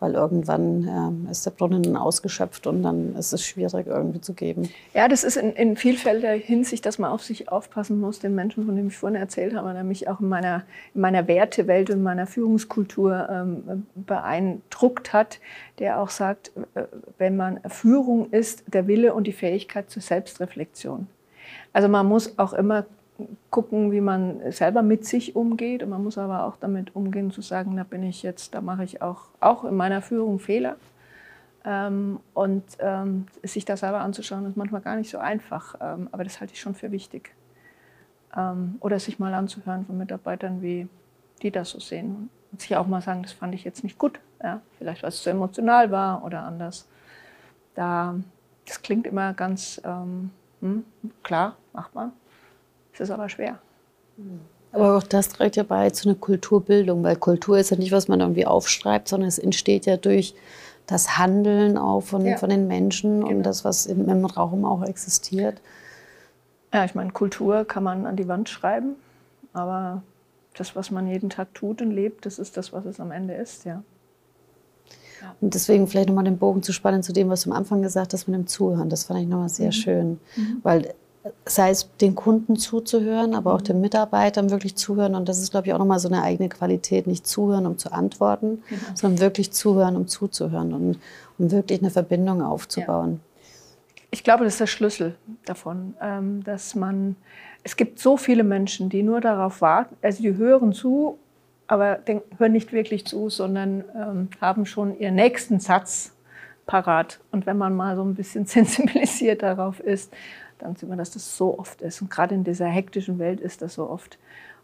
weil 0.00 0.14
irgendwann 0.14 0.88
ähm, 0.88 1.28
ist 1.30 1.46
der 1.46 1.50
Brunnen 1.50 1.96
ausgeschöpft 1.96 2.66
und 2.66 2.82
dann 2.82 3.14
ist 3.16 3.32
es 3.32 3.46
schwierig 3.46 3.86
irgendwie 3.86 4.20
zu 4.20 4.34
geben. 4.34 4.68
Ja, 4.92 5.08
das 5.08 5.24
ist 5.24 5.36
in, 5.36 5.52
in 5.52 5.76
vielfältiger 5.76 6.32
Hinsicht, 6.32 6.84
dass 6.84 6.98
man 6.98 7.10
auf 7.10 7.22
sich 7.22 7.48
aufpassen 7.48 8.00
muss, 8.00 8.18
den 8.18 8.34
Menschen, 8.34 8.66
von 8.66 8.76
denen 8.76 8.88
ich 8.88 8.96
vorhin 8.96 9.18
erzählt 9.18 9.54
habe, 9.54 9.82
mich 9.84 10.08
auch 10.08 10.20
in 10.20 10.28
meiner, 10.28 10.64
in 10.94 11.00
meiner 11.00 11.26
Wertewelt 11.28 11.90
und 11.90 12.02
meiner 12.02 12.26
Führungskultur 12.26 13.28
ähm, 13.30 13.86
beeindruckt 13.94 15.12
hat, 15.12 15.40
der 15.78 16.00
auch 16.00 16.10
sagt, 16.10 16.52
äh, 16.74 16.82
wenn 17.18 17.36
man 17.36 17.60
Führung 17.68 18.30
ist, 18.30 18.64
der 18.66 18.86
Wille 18.86 19.14
und 19.14 19.26
die 19.26 19.32
Fähigkeit 19.32 19.90
zur 19.90 20.02
Selbstreflexion. 20.02 21.06
Also 21.72 21.88
man 21.88 22.06
muss 22.06 22.38
auch 22.38 22.52
immer 22.52 22.84
gucken, 23.50 23.92
wie 23.92 24.00
man 24.00 24.52
selber 24.52 24.82
mit 24.82 25.06
sich 25.06 25.36
umgeht. 25.36 25.82
Und 25.82 25.90
man 25.90 26.02
muss 26.02 26.18
aber 26.18 26.44
auch 26.44 26.56
damit 26.56 26.94
umgehen, 26.96 27.30
zu 27.30 27.42
sagen, 27.42 27.76
da 27.76 27.84
bin 27.84 28.02
ich 28.02 28.22
jetzt, 28.22 28.54
da 28.54 28.60
mache 28.60 28.84
ich 28.84 29.02
auch, 29.02 29.28
auch 29.40 29.64
in 29.64 29.76
meiner 29.76 30.02
Führung 30.02 30.38
Fehler. 30.38 30.76
Ähm, 31.64 32.20
und 32.34 32.64
ähm, 32.80 33.26
sich 33.42 33.64
das 33.64 33.80
selber 33.80 34.00
anzuschauen, 34.00 34.46
ist 34.46 34.56
manchmal 34.56 34.80
gar 34.80 34.96
nicht 34.96 35.10
so 35.10 35.18
einfach. 35.18 35.76
Ähm, 35.80 36.08
aber 36.12 36.24
das 36.24 36.40
halte 36.40 36.52
ich 36.52 36.60
schon 36.60 36.74
für 36.74 36.92
wichtig. 36.92 37.34
Ähm, 38.36 38.76
oder 38.80 38.98
sich 38.98 39.18
mal 39.18 39.32
anzuhören 39.32 39.86
von 39.86 39.96
Mitarbeitern, 39.96 40.60
wie 40.60 40.88
die 41.42 41.50
das 41.50 41.70
so 41.70 41.80
sehen. 41.80 42.28
Und 42.52 42.60
sich 42.60 42.76
auch 42.76 42.86
mal 42.86 43.00
sagen, 43.00 43.22
das 43.22 43.32
fand 43.32 43.54
ich 43.54 43.64
jetzt 43.64 43.84
nicht 43.84 43.98
gut. 43.98 44.20
Ja? 44.42 44.60
Vielleicht, 44.78 45.02
weil 45.02 45.08
es 45.08 45.22
zu 45.22 45.30
emotional 45.30 45.90
war 45.90 46.24
oder 46.24 46.42
anders. 46.42 46.88
Da, 47.74 48.14
das 48.66 48.82
klingt 48.82 49.06
immer 49.06 49.32
ganz 49.34 49.80
ähm, 49.84 50.30
hm, 50.60 50.84
klar, 51.22 51.56
machbar. 51.72 52.12
Es 52.94 53.00
ist 53.00 53.10
aber 53.10 53.28
schwer. 53.28 53.58
Aber 54.72 54.96
auch 54.96 55.02
das 55.02 55.28
trägt 55.28 55.56
ja 55.56 55.62
bei 55.62 55.90
zu 55.90 56.08
einer 56.08 56.18
Kulturbildung, 56.18 57.02
weil 57.02 57.16
Kultur 57.16 57.58
ist 57.58 57.70
ja 57.70 57.76
nicht, 57.76 57.92
was 57.92 58.08
man 58.08 58.20
irgendwie 58.20 58.46
aufschreibt, 58.46 59.08
sondern 59.08 59.28
es 59.28 59.38
entsteht 59.38 59.86
ja 59.86 59.96
durch 59.96 60.34
das 60.86 61.18
Handeln 61.18 61.78
auch 61.78 62.02
von, 62.02 62.24
ja. 62.24 62.36
von 62.36 62.50
den 62.50 62.66
Menschen 62.66 63.20
genau. 63.20 63.30
und 63.30 63.42
das, 63.42 63.64
was 63.64 63.86
im, 63.86 64.08
im 64.08 64.24
Raum 64.24 64.64
auch 64.64 64.82
existiert. 64.84 65.60
Ja, 66.72 66.84
ich 66.84 66.94
meine, 66.94 67.10
Kultur 67.10 67.64
kann 67.64 67.82
man 67.82 68.06
an 68.06 68.16
die 68.16 68.28
Wand 68.28 68.48
schreiben, 68.48 68.96
aber 69.52 70.02
das, 70.56 70.76
was 70.76 70.90
man 70.90 71.06
jeden 71.06 71.30
Tag 71.30 71.54
tut 71.54 71.80
und 71.80 71.90
lebt, 71.90 72.26
das 72.26 72.38
ist 72.38 72.56
das, 72.56 72.72
was 72.72 72.84
es 72.84 73.00
am 73.00 73.10
Ende 73.12 73.34
ist, 73.34 73.64
ja. 73.64 73.82
Und 75.40 75.54
deswegen 75.54 75.86
vielleicht 75.86 76.08
nochmal 76.08 76.24
den 76.24 76.36
Bogen 76.36 76.62
zu 76.62 76.72
spannen 76.72 77.02
zu 77.02 77.12
dem, 77.12 77.30
was 77.30 77.42
du 77.42 77.50
am 77.50 77.56
Anfang 77.56 77.80
gesagt 77.80 78.12
hast 78.12 78.26
mit 78.26 78.38
dem 78.38 78.46
Zuhören. 78.46 78.90
Das 78.90 79.04
fand 79.04 79.20
ich 79.20 79.26
nochmal 79.26 79.48
sehr 79.48 79.68
mhm. 79.68 79.72
schön. 79.72 80.20
Mhm. 80.36 80.60
Weil 80.62 80.94
sei 81.46 81.70
es 81.70 81.88
den 82.00 82.14
Kunden 82.14 82.56
zuzuhören, 82.56 83.34
aber 83.34 83.54
auch 83.54 83.62
den 83.62 83.80
Mitarbeitern 83.80 84.50
wirklich 84.50 84.76
zuhören. 84.76 85.14
Und 85.14 85.28
das 85.28 85.38
ist, 85.38 85.50
glaube 85.50 85.66
ich, 85.66 85.72
auch 85.72 85.78
nochmal 85.78 85.98
so 85.98 86.08
eine 86.08 86.22
eigene 86.22 86.48
Qualität. 86.48 87.06
Nicht 87.06 87.26
zuhören, 87.26 87.66
um 87.66 87.78
zu 87.78 87.92
antworten, 87.92 88.62
genau. 88.68 88.82
sondern 88.94 89.20
wirklich 89.20 89.52
zuhören, 89.52 89.96
um 89.96 90.06
zuzuhören 90.06 90.74
und 90.74 90.98
um 91.38 91.50
wirklich 91.50 91.80
eine 91.80 91.90
Verbindung 91.90 92.42
aufzubauen. 92.42 93.20
Ja. 93.22 93.52
Ich 94.10 94.22
glaube, 94.22 94.44
das 94.44 94.54
ist 94.54 94.60
der 94.60 94.66
Schlüssel 94.66 95.16
davon, 95.44 95.94
ähm, 96.00 96.44
dass 96.44 96.74
man, 96.74 97.16
es 97.64 97.76
gibt 97.76 97.98
so 97.98 98.16
viele 98.16 98.44
Menschen, 98.44 98.88
die 98.88 99.02
nur 99.02 99.20
darauf 99.20 99.60
warten, 99.60 99.96
also 100.02 100.22
die 100.22 100.36
hören 100.36 100.72
zu, 100.72 101.18
aber 101.66 102.00
hören 102.36 102.52
nicht 102.52 102.72
wirklich 102.72 103.06
zu, 103.06 103.30
sondern 103.30 103.82
ähm, 103.96 104.28
haben 104.40 104.66
schon 104.66 104.98
ihren 104.98 105.14
nächsten 105.14 105.58
Satz 105.58 106.12
parat. 106.66 107.20
Und 107.32 107.46
wenn 107.46 107.58
man 107.58 107.74
mal 107.74 107.96
so 107.96 108.02
ein 108.02 108.14
bisschen 108.14 108.46
sensibilisiert 108.46 109.42
darauf 109.42 109.80
ist, 109.80 110.12
dann 110.58 110.76
sieht 110.76 110.88
man, 110.88 110.98
dass 110.98 111.10
das 111.10 111.36
so 111.36 111.58
oft 111.58 111.82
ist. 111.82 112.00
Und 112.02 112.10
gerade 112.10 112.34
in 112.34 112.44
dieser 112.44 112.66
hektischen 112.66 113.18
Welt 113.18 113.40
ist 113.40 113.62
das 113.62 113.74
so 113.74 113.88
oft. 113.88 114.18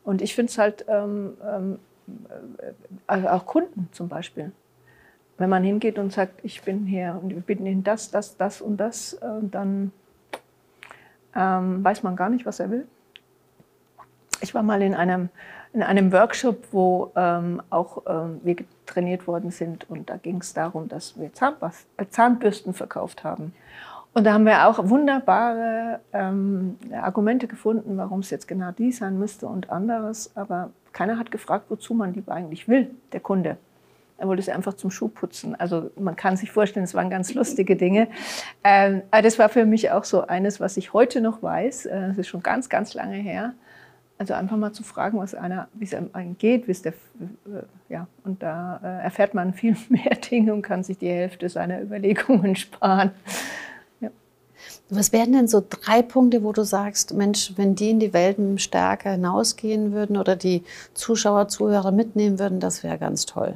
Und 0.05 0.23
ich 0.23 0.35
finde 0.35 0.51
es 0.51 0.59
halt, 0.59 0.85
ähm, 0.89 1.35
also 3.07 3.29
auch 3.29 3.47
Kunden 3.47 3.89
zum 3.93 4.09
Beispiel. 4.09 4.53
Wenn 5.39 5.51
man 5.51 5.65
hingeht 5.65 5.99
und 5.99 6.13
sagt, 6.13 6.45
ich 6.45 6.63
bin 6.63 6.87
hier 6.87 7.19
und 7.23 7.31
wir 7.31 7.41
bieten 7.41 7.67
Ihnen 7.67 7.83
das, 7.83 8.11
das, 8.11 8.37
das 8.37 8.61
und 8.61 8.77
das, 8.77 9.15
äh, 9.15 9.27
dann 9.43 9.93
ähm, 11.35 11.85
weiß 11.85 12.03
man 12.03 12.17
gar 12.17 12.29
nicht, 12.29 12.47
was 12.47 12.61
er 12.61 12.71
will. 12.71 12.87
Ich 14.43 14.55
war 14.55 14.63
mal 14.63 14.83
in 14.83 14.95
einem 14.95 15.29
in 15.73 15.83
einem 15.83 16.13
Workshop, 16.13 16.65
wo 16.73 17.13
ähm, 17.15 17.63
auch 17.71 18.03
ähm, 18.07 18.41
wir 18.43 18.57
trainiert 18.87 19.27
worden 19.27 19.51
sind. 19.51 19.89
Und 19.89 20.11
da 20.11 20.17
ging 20.17 20.39
es 20.39 20.53
darum, 20.53 20.89
dass 20.89 21.19
wir 21.19 21.31
Zahnbürsten 21.33 22.75
verkauft 22.75 23.23
haben. 23.23 23.55
Und 24.13 24.25
da 24.25 24.33
haben 24.33 24.45
wir 24.45 24.67
auch 24.67 24.89
wunderbare 24.89 26.01
ähm, 26.13 26.77
Argumente 26.93 27.47
gefunden, 27.47 27.97
warum 27.97 28.21
es 28.21 28.31
jetzt 28.31 28.49
genau 28.49 28.73
die 28.73 28.91
sein 28.91 29.19
müsste 29.19 29.47
und 29.47 29.71
anderes. 29.71 30.33
Aber 30.37 30.71
keiner 30.93 31.19
hat 31.19 31.31
gefragt, 31.31 31.67
wozu 31.69 31.95
man 31.95 32.13
die 32.13 32.23
eigentlich 32.27 32.67
will, 32.67 32.91
der 33.13 33.21
Kunde. 33.21 33.57
Er 34.19 34.29
wollte 34.29 34.43
sie 34.43 34.53
einfach 34.53 34.75
zum 34.75 34.91
Schuh 34.91 35.09
putzen. 35.09 35.55
Also 35.55 35.91
man 35.99 36.15
kann 36.15 36.37
sich 36.37 36.51
vorstellen, 36.51 36.85
es 36.85 36.93
waren 36.95 37.09
ganz 37.09 37.33
lustige 37.35 37.77
Dinge. 37.77 38.09
Ähm, 38.65 39.03
aber 39.11 39.23
das 39.23 39.39
war 39.39 39.49
für 39.49 39.65
mich 39.65 39.91
auch 39.93 40.05
so 40.05 40.27
eines, 40.27 40.61
was 40.61 40.77
ich 40.77 40.93
heute 40.93 41.21
noch 41.21 41.43
weiß. 41.43 41.87
Äh, 41.87 42.09
das 42.09 42.19
ist 42.19 42.29
schon 42.29 42.43
ganz, 42.43 42.69
ganz 42.69 42.93
lange 42.95 43.17
her. 43.17 43.55
Also 44.19 44.35
einfach 44.35 44.59
mal 44.59 44.73
zu 44.73 44.83
fragen, 44.83 45.19
was 45.19 45.35
einer, 45.35 45.69
wie 45.73 45.85
es 45.85 45.95
einem 45.95 46.37
geht, 46.37 46.67
wie 46.67 46.73
es 46.73 46.83
der, 46.83 46.93
äh, 46.93 47.63
ja, 47.89 48.07
und 48.23 48.43
da 48.43 48.79
äh, 48.85 49.05
erfährt 49.05 49.33
man 49.33 49.55
viel 49.55 49.75
mehr 49.89 50.17
Dinge 50.17 50.53
und 50.53 50.61
kann 50.61 50.83
sich 50.83 50.99
die 50.99 51.09
Hälfte 51.09 51.49
seiner 51.49 51.81
Überlegungen 51.81 52.57
sparen. 52.57 53.13
Was 54.91 55.13
wären 55.13 55.33
denn 55.33 55.47
so 55.47 55.63
drei 55.69 56.03
Punkte, 56.03 56.43
wo 56.43 56.53
du 56.53 56.65
sagst, 56.65 57.15
Mensch, 57.15 57.53
wenn 57.57 57.77
die 57.77 57.91
in 57.91 58.01
die 58.01 58.13
Welt 58.13 58.39
stärker 58.61 59.13
hinausgehen 59.13 59.93
würden 59.93 60.17
oder 60.17 60.35
die 60.35 60.65
Zuschauer, 60.95 61.47
Zuhörer 61.49 61.93
mitnehmen 61.93 62.39
würden, 62.41 62.59
das 62.59 62.83
wäre 62.83 62.99
ganz 62.99 63.25
toll? 63.25 63.55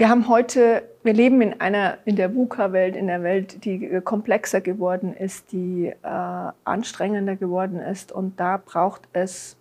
Wir 0.00 0.08
haben 0.08 0.28
heute, 0.28 0.82
wir 1.02 1.12
leben 1.12 1.42
in 1.42 1.60
einer, 1.60 1.98
in 2.06 2.16
der 2.16 2.34
VUCA-Welt, 2.34 2.96
in 2.96 3.08
der 3.08 3.22
Welt, 3.22 3.64
die 3.64 3.84
äh, 3.84 4.00
komplexer 4.00 4.62
geworden 4.62 5.12
ist, 5.12 5.52
die 5.52 5.88
äh, 5.88 6.52
anstrengender 6.64 7.36
geworden 7.36 7.80
ist. 7.80 8.10
Und 8.10 8.40
da 8.40 8.56
braucht 8.64 9.02
es 9.12 9.56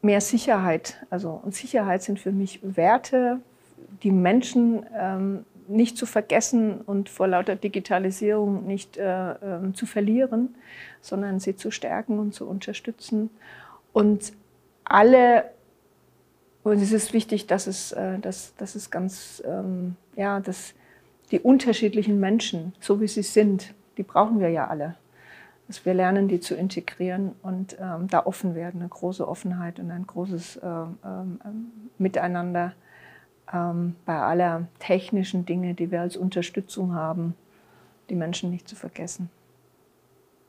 mehr 0.00 0.20
Sicherheit. 0.20 1.04
Also, 1.10 1.40
und 1.44 1.54
Sicherheit 1.54 2.02
sind 2.02 2.20
für 2.20 2.32
mich 2.32 2.60
Werte, 2.62 3.40
die 4.02 4.10
Menschen 4.10 4.86
ähm, 4.98 5.44
nicht 5.68 5.96
zu 5.96 6.06
vergessen 6.06 6.80
und 6.80 7.08
vor 7.08 7.28
lauter 7.28 7.56
Digitalisierung 7.56 8.66
nicht 8.66 8.96
äh, 8.96 9.32
äh, 9.32 9.72
zu 9.74 9.86
verlieren, 9.86 10.54
sondern 11.00 11.40
sie 11.40 11.56
zu 11.56 11.70
stärken 11.70 12.18
und 12.18 12.34
zu 12.34 12.46
unterstützen. 12.48 13.30
Und 13.92 14.32
alle 14.84 15.44
und 16.62 16.80
es 16.80 16.92
ist 16.92 17.12
wichtig, 17.12 17.46
dass 17.46 17.66
es, 17.66 17.92
äh, 17.92 18.18
dass, 18.18 18.54
dass 18.56 18.74
es 18.74 18.90
ganz, 18.90 19.42
ähm, 19.46 19.96
ja, 20.16 20.40
dass 20.40 20.74
die 21.30 21.40
unterschiedlichen 21.40 22.20
Menschen, 22.20 22.72
so 22.78 23.00
wie 23.00 23.08
sie 23.08 23.22
sind, 23.22 23.74
die 23.96 24.02
brauchen 24.02 24.38
wir 24.40 24.48
ja 24.48 24.68
alle. 24.68 24.96
Dass 25.66 25.84
wir 25.84 25.94
lernen, 25.94 26.28
die 26.28 26.40
zu 26.40 26.54
integrieren 26.54 27.32
und 27.42 27.76
ähm, 27.80 28.06
da 28.08 28.26
offen 28.26 28.54
werden, 28.54 28.80
eine 28.80 28.88
große 28.88 29.26
Offenheit 29.26 29.78
und 29.80 29.90
ein 29.90 30.06
großes 30.06 30.56
äh, 30.56 30.66
ähm, 30.66 31.40
Miteinander 31.98 32.74
ähm, 33.52 33.96
bei 34.04 34.18
aller 34.18 34.66
technischen 34.78 35.46
Dinge, 35.46 35.74
die 35.74 35.90
wir 35.90 36.00
als 36.00 36.16
Unterstützung 36.16 36.94
haben, 36.94 37.34
die 38.08 38.14
Menschen 38.14 38.50
nicht 38.50 38.68
zu 38.68 38.76
vergessen. 38.76 39.30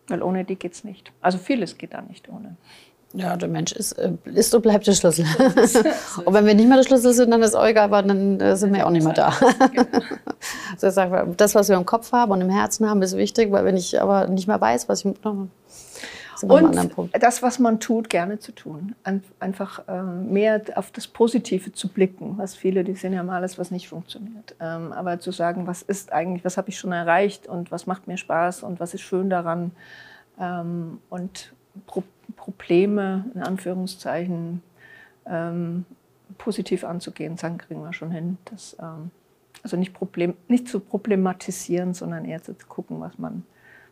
Weil 0.07 0.21
ohne 0.21 0.43
die 0.43 0.55
geht 0.55 0.73
es 0.73 0.83
nicht. 0.83 1.11
Also 1.21 1.37
vieles 1.37 1.77
geht 1.77 1.93
da 1.93 2.01
nicht 2.01 2.29
ohne. 2.29 2.57
Ja, 3.15 3.37
der 3.37 3.47
Mensch 3.47 3.71
ist, 3.73 3.91
äh, 3.93 4.11
ist 4.25 4.55
und 4.55 4.63
bleibt 4.63 4.87
der 4.87 4.93
Schlüssel. 4.93 5.25
und 6.25 6.33
wenn 6.33 6.45
wir 6.47 6.55
nicht 6.55 6.67
mehr 6.67 6.77
der 6.77 6.83
Schlüssel 6.83 7.13
sind, 7.13 7.29
dann 7.29 7.43
ist 7.43 7.53
auch 7.53 7.65
egal, 7.65 7.85
aber 7.85 8.01
dann 8.01 8.39
äh, 8.39 8.55
sind 8.55 8.73
wir 8.73 8.87
auch 8.87 8.89
nicht 8.89 9.03
mehr 9.03 9.13
da. 9.13 9.27
also 10.71 10.87
ich 10.87 10.93
sage, 10.93 11.33
das, 11.37 11.53
was 11.53 11.69
wir 11.69 11.75
im 11.75 11.85
Kopf 11.85 12.11
haben 12.11 12.31
und 12.31 12.41
im 12.41 12.49
Herzen 12.49 12.89
haben, 12.89 13.03
ist 13.03 13.15
wichtig, 13.15 13.51
weil 13.51 13.65
wenn 13.65 13.77
ich 13.77 14.01
aber 14.01 14.27
nicht 14.27 14.47
mehr 14.47 14.59
weiß, 14.59 14.89
was 14.89 15.05
ich 15.05 15.13
mitmache, 16.47 17.01
und 17.01 17.23
das, 17.23 17.41
was 17.41 17.59
man 17.59 17.79
tut, 17.79 18.09
gerne 18.09 18.39
zu 18.39 18.51
tun. 18.51 18.95
Einfach 19.39 19.83
ähm, 19.87 20.31
mehr 20.31 20.61
auf 20.75 20.91
das 20.91 21.07
Positive 21.07 21.71
zu 21.71 21.87
blicken, 21.87 22.37
was 22.37 22.55
viele, 22.55 22.83
die 22.83 22.95
sehen 22.95 23.13
ja 23.13 23.23
mal 23.23 23.37
alles, 23.37 23.57
was 23.57 23.71
nicht 23.71 23.87
funktioniert. 23.89 24.55
Ähm, 24.59 24.91
aber 24.91 25.19
zu 25.19 25.31
sagen, 25.31 25.67
was 25.67 25.81
ist 25.81 26.11
eigentlich, 26.11 26.45
was 26.45 26.57
habe 26.57 26.69
ich 26.69 26.77
schon 26.77 26.91
erreicht 26.91 27.47
und 27.47 27.71
was 27.71 27.87
macht 27.87 28.07
mir 28.07 28.17
Spaß 28.17 28.63
und 28.63 28.79
was 28.79 28.93
ist 28.93 29.01
schön 29.01 29.29
daran. 29.29 29.71
Ähm, 30.39 30.99
und 31.09 31.53
Probleme, 32.35 33.25
in 33.33 33.41
Anführungszeichen, 33.41 34.61
positiv 36.37 36.83
anzugehen, 36.83 37.37
sagen, 37.37 37.57
kriegen 37.57 37.81
wir 37.81 37.93
schon 37.93 38.11
hin. 38.11 38.37
Das, 38.45 38.75
also 39.63 39.77
nicht, 39.77 39.93
Problem, 39.93 40.35
nicht 40.47 40.67
zu 40.67 40.79
problematisieren, 40.79 41.93
sondern 41.93 42.25
eher 42.25 42.43
zu 42.43 42.53
gucken, 42.67 42.99
was 42.99 43.17
man, 43.17 43.43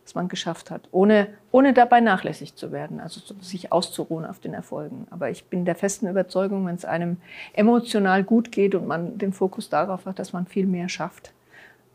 was 0.04 0.14
man 0.14 0.28
geschafft 0.28 0.70
hat, 0.70 0.88
ohne, 0.90 1.28
ohne 1.52 1.72
dabei 1.72 2.00
nachlässig 2.00 2.56
zu 2.56 2.72
werden, 2.72 3.00
also 3.00 3.20
sich 3.40 3.72
auszuruhen 3.72 4.24
auf 4.24 4.40
den 4.40 4.52
Erfolgen. 4.52 5.06
Aber 5.10 5.30
ich 5.30 5.44
bin 5.44 5.64
der 5.64 5.76
festen 5.76 6.08
Überzeugung, 6.08 6.66
wenn 6.66 6.74
es 6.74 6.84
einem 6.84 7.18
emotional 7.52 8.24
gut 8.24 8.50
geht 8.50 8.74
und 8.74 8.86
man 8.86 9.18
den 9.18 9.32
Fokus 9.32 9.68
darauf 9.68 10.06
hat, 10.06 10.18
dass 10.18 10.32
man 10.32 10.46
viel 10.46 10.66
mehr 10.66 10.88
schafft, 10.88 11.32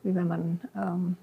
wie 0.03 0.15
wenn 0.15 0.27
man 0.27 0.61
ähm, 0.75 1.17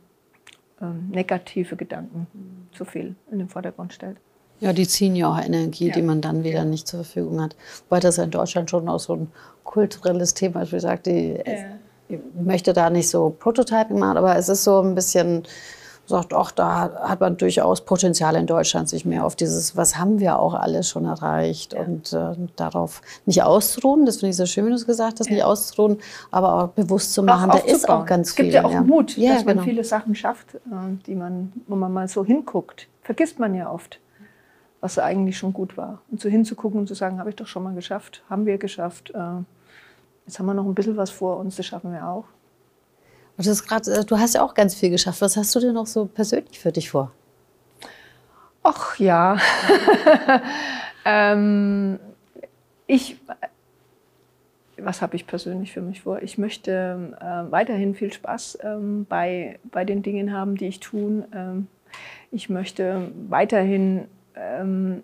ähm 0.82 1.08
negative 1.10 1.76
Gedanken 1.76 2.26
zu 2.72 2.84
viel 2.84 3.14
in 3.30 3.38
den 3.38 3.48
Vordergrund 3.48 3.92
stellt. 3.94 4.18
Ja, 4.60 4.72
die 4.72 4.86
ziehen 4.86 5.16
ja 5.16 5.28
auch 5.28 5.42
Energie, 5.42 5.88
ja. 5.88 5.94
die 5.94 6.02
man 6.02 6.20
dann 6.20 6.44
wieder 6.44 6.58
ja. 6.58 6.64
nicht 6.64 6.86
zur 6.86 7.04
Verfügung 7.04 7.40
hat. 7.42 7.56
Weil 7.88 8.00
das 8.00 8.18
in 8.18 8.30
Deutschland 8.30 8.70
schon 8.70 8.88
auch 8.88 9.00
so 9.00 9.16
ein 9.16 9.28
kulturelles 9.64 10.34
Thema 10.34 10.62
ist. 10.62 10.72
Wie 10.72 10.76
gesagt, 10.76 11.06
die, 11.06 11.34
ja. 11.44 11.54
ich 12.08 12.18
möchte 12.34 12.72
da 12.72 12.88
nicht 12.88 13.08
so 13.08 13.30
Prototyping 13.30 13.98
machen, 13.98 14.16
aber 14.16 14.36
es 14.36 14.48
ist 14.48 14.64
so 14.64 14.80
ein 14.80 14.94
bisschen, 14.94 15.42
sagt, 16.06 16.34
ach, 16.34 16.50
da 16.52 16.92
hat 17.02 17.20
man 17.20 17.36
durchaus 17.36 17.80
Potenzial 17.82 18.36
in 18.36 18.46
Deutschland, 18.46 18.88
sich 18.88 19.04
mehr 19.04 19.24
auf 19.24 19.36
dieses, 19.36 19.76
was 19.76 19.96
haben 19.98 20.20
wir 20.20 20.38
auch 20.38 20.54
alles 20.54 20.88
schon 20.88 21.04
erreicht 21.06 21.72
ja. 21.72 21.80
und 21.80 22.12
äh, 22.12 22.34
darauf 22.56 23.00
nicht 23.26 23.42
auszuruhen. 23.42 24.06
Das 24.06 24.16
finde 24.16 24.30
ich 24.30 24.36
so 24.36 24.46
schön, 24.46 24.66
wie 24.66 24.70
du 24.70 24.76
es 24.76 24.86
gesagt 24.86 25.20
hast, 25.20 25.28
ja. 25.28 25.34
nicht 25.34 25.44
auszuruhen, 25.44 25.98
aber 26.30 26.54
auch 26.54 26.68
bewusst 26.68 27.14
zu 27.14 27.22
machen, 27.22 27.50
da 27.50 27.58
ist 27.58 27.88
auch 27.88 28.04
ganz 28.04 28.32
viel. 28.32 28.46
Es 28.46 28.52
gibt 28.52 28.54
ja 28.54 28.64
auch 28.64 28.72
ja. 28.72 28.82
Mut, 28.82 29.16
dass 29.16 29.44
man 29.44 29.56
genau. 29.56 29.62
viele 29.62 29.84
Sachen 29.84 30.14
schafft, 30.14 30.54
äh, 30.54 30.58
die 31.06 31.14
man, 31.14 31.52
wo 31.66 31.76
man 31.76 31.92
mal 31.92 32.08
so 32.08 32.24
hinguckt. 32.24 32.88
Vergisst 33.02 33.38
man 33.38 33.54
ja 33.54 33.70
oft 33.70 33.98
was 34.84 34.98
eigentlich 34.98 35.38
schon 35.38 35.54
gut 35.54 35.78
war. 35.78 36.02
Und 36.10 36.20
so 36.20 36.28
hinzugucken 36.28 36.78
und 36.78 36.86
zu 36.86 36.92
sagen, 36.92 37.18
habe 37.18 37.30
ich 37.30 37.36
doch 37.36 37.46
schon 37.46 37.62
mal 37.62 37.74
geschafft, 37.74 38.22
haben 38.28 38.44
wir 38.44 38.58
geschafft. 38.58 39.12
Äh, 39.14 39.42
jetzt 40.26 40.38
haben 40.38 40.44
wir 40.44 40.52
noch 40.52 40.66
ein 40.66 40.74
bisschen 40.74 40.98
was 40.98 41.08
vor 41.08 41.38
uns, 41.38 41.56
das 41.56 41.64
schaffen 41.64 41.90
wir 41.90 42.06
auch. 42.06 42.26
Und 43.36 43.46
das 43.46 43.66
grad, 43.66 43.88
äh, 43.88 44.04
du 44.04 44.18
hast 44.18 44.34
ja 44.34 44.42
auch 44.42 44.54
ganz 44.54 44.74
viel 44.74 44.90
geschafft. 44.90 45.20
Was 45.20 45.36
hast 45.36 45.54
du 45.54 45.60
denn 45.60 45.74
noch 45.74 45.86
so 45.86 46.06
persönlich 46.06 46.58
für 46.58 46.72
dich 46.72 46.90
vor? 46.90 47.12
Ach 48.62 48.98
ja. 48.98 49.36
ähm, 51.04 51.98
ich, 52.86 53.16
was 54.78 55.02
habe 55.02 55.16
ich 55.16 55.26
persönlich 55.26 55.72
für 55.72 55.82
mich 55.82 56.02
vor? 56.02 56.22
Ich 56.22 56.38
möchte 56.38 57.16
äh, 57.20 57.50
weiterhin 57.50 57.94
viel 57.94 58.12
Spaß 58.12 58.58
ähm, 58.62 59.06
bei, 59.08 59.58
bei 59.64 59.84
den 59.84 60.02
Dingen 60.02 60.32
haben, 60.32 60.56
die 60.56 60.66
ich 60.66 60.80
tue. 60.80 61.26
Ähm, 61.34 61.66
ich 62.30 62.48
möchte 62.48 63.10
weiterhin 63.28 64.06
ähm, 64.34 65.02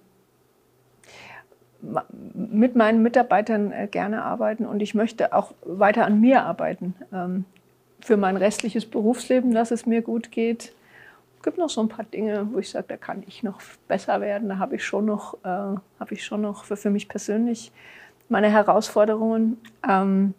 mit 2.35 2.77
meinen 2.77 3.03
Mitarbeitern 3.03 3.73
äh, 3.73 3.89
gerne 3.89 4.23
arbeiten 4.23 4.67
und 4.67 4.81
ich 4.81 4.95
möchte 4.95 5.35
auch 5.35 5.53
weiter 5.65 6.05
an 6.05 6.21
mir 6.21 6.45
arbeiten. 6.45 6.95
Für 8.03 8.17
mein 8.17 8.37
restliches 8.37 8.87
Berufsleben, 8.87 9.53
dass 9.53 9.71
es 9.71 9.87
mir 9.87 10.03
gut 10.03 10.31
geht. 10.31 10.73
Es 11.37 11.43
gibt 11.43 11.59
noch 11.59 11.71
so 11.71 11.81
ein 11.81 11.89
paar 11.89 12.05
Dinge, 12.05 12.49
wo 12.53 12.59
ich 12.59 12.71
sage, 12.71 12.87
da 12.89 12.97
kann 12.97 13.23
ich 13.27 13.43
noch 13.43 13.61
besser 13.89 14.21
werden. 14.21 14.49
Da 14.49 14.59
habe 14.59 14.77
ich 14.77 14.85
schon 14.85 15.07
noch, 15.07 15.35
äh, 15.43 15.49
habe 15.49 15.81
ich 16.11 16.25
schon 16.25 16.43
noch 16.43 16.65
für, 16.65 16.77
für 16.77 16.91
mich 16.91 17.09
persönlich 17.09 17.73
meine 18.29 18.51
Herausforderungen. 18.51 19.59
Ähm, 19.89 20.35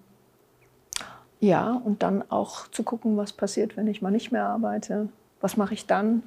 ja, 1.40 1.82
und 1.84 2.04
dann 2.04 2.24
auch 2.30 2.68
zu 2.68 2.84
gucken, 2.84 3.18
was 3.18 3.34
passiert, 3.34 3.78
wenn 3.78 3.88
ich 3.88 4.02
mal 4.02 4.12
nicht 4.12 4.32
mehr 4.32 4.46
arbeite. 4.46 5.10
Was 5.40 5.58
mache 5.58 5.74
ich 5.74 5.88
dann? 5.88 6.22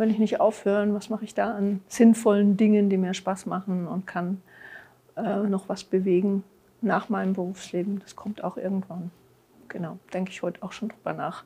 wenn 0.00 0.10
ich 0.10 0.18
nicht 0.18 0.40
aufhören, 0.40 0.94
was 0.94 1.10
mache 1.10 1.24
ich 1.24 1.34
da 1.34 1.54
an 1.54 1.80
sinnvollen 1.88 2.56
Dingen, 2.56 2.88
die 2.90 2.96
mir 2.96 3.14
Spaß 3.14 3.46
machen 3.46 3.86
und 3.86 4.06
kann 4.06 4.40
äh, 5.16 5.42
noch 5.42 5.68
was 5.68 5.84
bewegen 5.84 6.42
nach 6.80 7.08
meinem 7.08 7.34
Berufsleben. 7.34 8.00
Das 8.00 8.16
kommt 8.16 8.42
auch 8.42 8.56
irgendwann. 8.56 9.10
Genau, 9.70 9.98
denke 10.12 10.30
ich 10.30 10.42
heute 10.42 10.62
auch 10.62 10.72
schon 10.72 10.90
drüber 10.90 11.14
nach. 11.14 11.44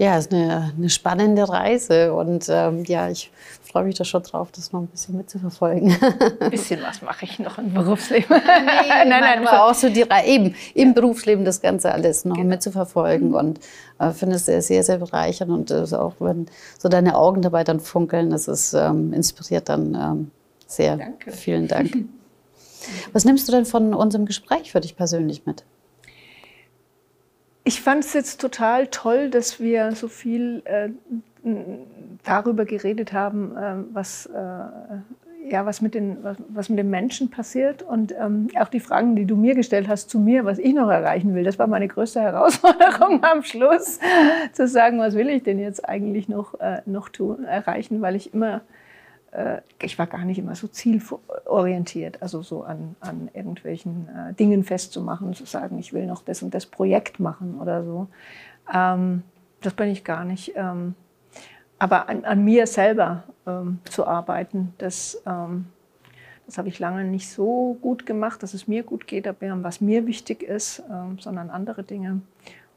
Ja, 0.00 0.18
es 0.18 0.26
ist 0.26 0.34
eine, 0.34 0.72
eine 0.76 0.90
spannende 0.90 1.48
Reise 1.48 2.12
und 2.12 2.46
ähm, 2.48 2.84
ja, 2.86 3.08
ich 3.08 3.30
freue 3.62 3.84
mich 3.84 3.94
da 3.94 4.04
schon 4.04 4.24
drauf, 4.24 4.48
das 4.50 4.72
noch 4.72 4.80
ein 4.80 4.88
bisschen 4.88 5.16
mitzuverfolgen. 5.16 5.96
Ein 6.40 6.50
bisschen 6.50 6.82
was 6.82 7.02
mache 7.02 7.24
ich 7.24 7.38
noch 7.38 7.56
im 7.58 7.72
Berufsleben. 7.72 8.28
Nee, 8.40 9.04
nein, 9.08 9.20
nein, 9.20 9.46
aber 9.46 9.66
auch 9.66 9.74
so 9.74 9.88
die 9.88 10.04
eben 10.24 10.56
im 10.74 10.92
Berufsleben 10.92 11.44
das 11.44 11.60
Ganze 11.60 11.92
alles 11.92 12.24
noch 12.24 12.34
genau. 12.34 12.48
mitzuverfolgen 12.48 13.28
mhm. 13.28 13.34
und 13.34 13.60
äh, 14.00 14.10
finde 14.10 14.36
es 14.36 14.46
sehr, 14.46 14.60
sehr, 14.60 14.82
sehr 14.82 14.98
bereichernd 14.98 15.52
und 15.52 15.70
äh, 15.70 15.94
auch 15.94 16.14
wenn 16.18 16.46
so 16.76 16.88
deine 16.88 17.16
Augen 17.16 17.40
dabei 17.40 17.62
dann 17.62 17.78
funkeln, 17.78 18.30
das 18.30 18.48
ist 18.48 18.72
ähm, 18.72 19.12
inspiriert 19.12 19.68
dann 19.68 19.94
ähm, 19.94 20.30
sehr. 20.66 20.96
Danke. 20.96 21.30
Vielen 21.30 21.68
Dank. 21.68 21.92
Was 23.12 23.24
nimmst 23.24 23.46
du 23.46 23.52
denn 23.52 23.66
von 23.66 23.94
unserem 23.94 24.26
Gespräch 24.26 24.72
für 24.72 24.80
dich 24.80 24.96
persönlich 24.96 25.46
mit? 25.46 25.64
Ich 27.70 27.82
fand 27.82 28.02
es 28.02 28.14
jetzt 28.14 28.40
total 28.40 28.88
toll, 28.88 29.30
dass 29.30 29.60
wir 29.60 29.92
so 29.92 30.08
viel 30.08 30.60
äh, 30.64 30.88
darüber 32.24 32.64
geredet 32.64 33.12
haben, 33.12 33.56
äh, 33.56 33.94
was 33.94 34.26
äh, 34.26 35.48
ja, 35.48 35.64
was 35.66 35.80
mit 35.80 35.94
den, 35.94 36.18
was, 36.24 36.36
was 36.48 36.68
mit 36.68 36.80
den 36.80 36.90
Menschen 36.90 37.30
passiert 37.30 37.84
und 37.84 38.12
ähm, 38.20 38.48
auch 38.58 38.70
die 38.70 38.80
Fragen, 38.80 39.14
die 39.14 39.24
du 39.24 39.36
mir 39.36 39.54
gestellt 39.54 39.86
hast 39.86 40.10
zu 40.10 40.18
mir, 40.18 40.44
was 40.44 40.58
ich 40.58 40.74
noch 40.74 40.90
erreichen 40.90 41.32
will. 41.36 41.44
Das 41.44 41.60
war 41.60 41.68
meine 41.68 41.86
größte 41.86 42.20
Herausforderung 42.20 43.22
am 43.30 43.44
Schluss, 43.44 44.00
zu 44.52 44.66
sagen, 44.66 44.98
was 44.98 45.14
will 45.14 45.28
ich 45.28 45.44
denn 45.44 45.60
jetzt 45.60 45.88
eigentlich 45.88 46.28
noch, 46.28 46.58
äh, 46.58 46.82
noch 46.86 47.08
tun, 47.08 47.44
erreichen, 47.44 48.02
weil 48.02 48.16
ich 48.16 48.34
immer, 48.34 48.62
ich 49.80 49.98
war 49.98 50.06
gar 50.06 50.24
nicht 50.24 50.38
immer 50.38 50.54
so 50.56 50.66
zielorientiert, 50.66 52.20
also 52.20 52.42
so 52.42 52.64
an, 52.64 52.96
an 53.00 53.30
irgendwelchen 53.32 54.08
äh, 54.08 54.34
Dingen 54.34 54.64
festzumachen, 54.64 55.34
zu 55.34 55.44
sagen, 55.44 55.78
ich 55.78 55.92
will 55.92 56.06
noch 56.06 56.22
das 56.22 56.42
und 56.42 56.52
das 56.52 56.66
Projekt 56.66 57.20
machen 57.20 57.60
oder 57.60 57.84
so. 57.84 58.08
Ähm, 58.72 59.22
das 59.60 59.74
bin 59.74 59.88
ich 59.88 60.04
gar 60.04 60.24
nicht. 60.24 60.52
Ähm, 60.56 60.94
aber 61.78 62.08
an, 62.08 62.24
an 62.24 62.44
mir 62.44 62.66
selber 62.66 63.24
ähm, 63.46 63.78
zu 63.84 64.06
arbeiten, 64.06 64.74
das, 64.78 65.22
ähm, 65.26 65.66
das 66.46 66.58
habe 66.58 66.68
ich 66.68 66.78
lange 66.78 67.04
nicht 67.04 67.30
so 67.30 67.78
gut 67.80 68.06
gemacht, 68.06 68.42
dass 68.42 68.52
es 68.52 68.68
mir 68.68 68.82
gut 68.82 69.06
geht, 69.06 69.32
was 69.40 69.80
mir 69.80 70.06
wichtig 70.06 70.42
ist, 70.42 70.82
ähm, 70.90 71.18
sondern 71.18 71.50
andere 71.50 71.84
Dinge. 71.84 72.20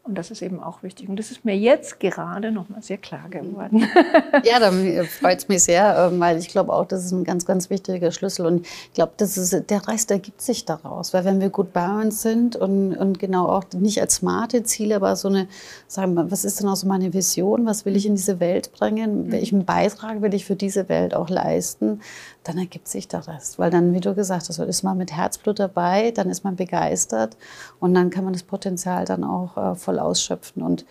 Und 0.05 0.17
das 0.17 0.31
ist 0.31 0.41
eben 0.41 0.61
auch 0.61 0.83
wichtig. 0.83 1.07
Und 1.07 1.17
das 1.17 1.31
ist 1.31 1.45
mir 1.45 1.55
jetzt 1.55 2.01
gerade 2.01 2.51
nochmal 2.51 2.81
sehr 2.81 2.97
klar 2.97 3.29
geworden. 3.29 3.87
Ja, 4.43 4.59
da 4.59 4.71
freut 5.05 5.37
es 5.37 5.47
mich 5.47 5.63
sehr, 5.63 6.09
ähm, 6.11 6.19
weil 6.19 6.37
ich 6.37 6.49
glaube 6.49 6.73
auch, 6.73 6.85
das 6.85 7.05
ist 7.05 7.11
ein 7.11 7.23
ganz, 7.23 7.45
ganz 7.45 7.69
wichtiger 7.69 8.11
Schlüssel. 8.11 8.45
Und 8.45 8.65
ich 8.65 8.93
glaube, 8.93 9.13
der 9.17 9.87
Rest 9.87 10.11
ergibt 10.11 10.41
sich 10.41 10.65
daraus. 10.65 11.13
Weil 11.13 11.23
wenn 11.23 11.39
wir 11.39 11.49
gut 11.49 11.71
bei 11.71 11.87
uns 12.01 12.21
sind 12.21 12.55
und, 12.55 12.95
und 12.97 13.19
genau 13.19 13.47
auch 13.47 13.63
nicht 13.73 14.01
als 14.01 14.15
smarte 14.15 14.63
Ziele, 14.63 14.97
aber 14.97 15.15
so 15.15 15.29
eine, 15.29 15.47
sagen 15.87 16.15
wir, 16.15 16.29
was 16.31 16.43
ist 16.43 16.59
denn 16.59 16.67
auch 16.67 16.75
so 16.75 16.87
meine 16.87 17.13
Vision? 17.13 17.65
Was 17.65 17.85
will 17.85 17.95
ich 17.95 18.05
in 18.05 18.15
diese 18.15 18.39
Welt 18.39 18.73
bringen? 18.73 19.27
Mhm. 19.27 19.31
Welchen 19.31 19.65
Beitrag 19.65 20.21
will 20.21 20.33
ich 20.33 20.45
für 20.45 20.55
diese 20.55 20.89
Welt 20.89 21.15
auch 21.15 21.29
leisten? 21.29 22.01
Dann 22.43 22.57
ergibt 22.57 22.89
sich 22.89 23.07
der 23.07 23.25
Rest. 23.27 23.59
Weil 23.59 23.71
dann, 23.71 23.93
wie 23.93 24.01
du 24.01 24.13
gesagt 24.13 24.49
hast, 24.49 24.59
ist 24.59 24.83
man 24.83 24.97
mit 24.97 25.13
Herzblut 25.13 25.59
dabei, 25.59 26.11
dann 26.11 26.29
ist 26.29 26.43
man 26.43 26.57
begeistert 26.57 27.37
und 27.79 27.93
dann 27.93 28.09
kann 28.09 28.25
man 28.25 28.33
das 28.33 28.43
Potenzial 28.43 29.05
dann 29.05 29.23
auch 29.23 29.57
äh, 29.57 29.75
voll 29.93 29.99
ausschöpfen. 29.99 30.63
Und 30.63 30.85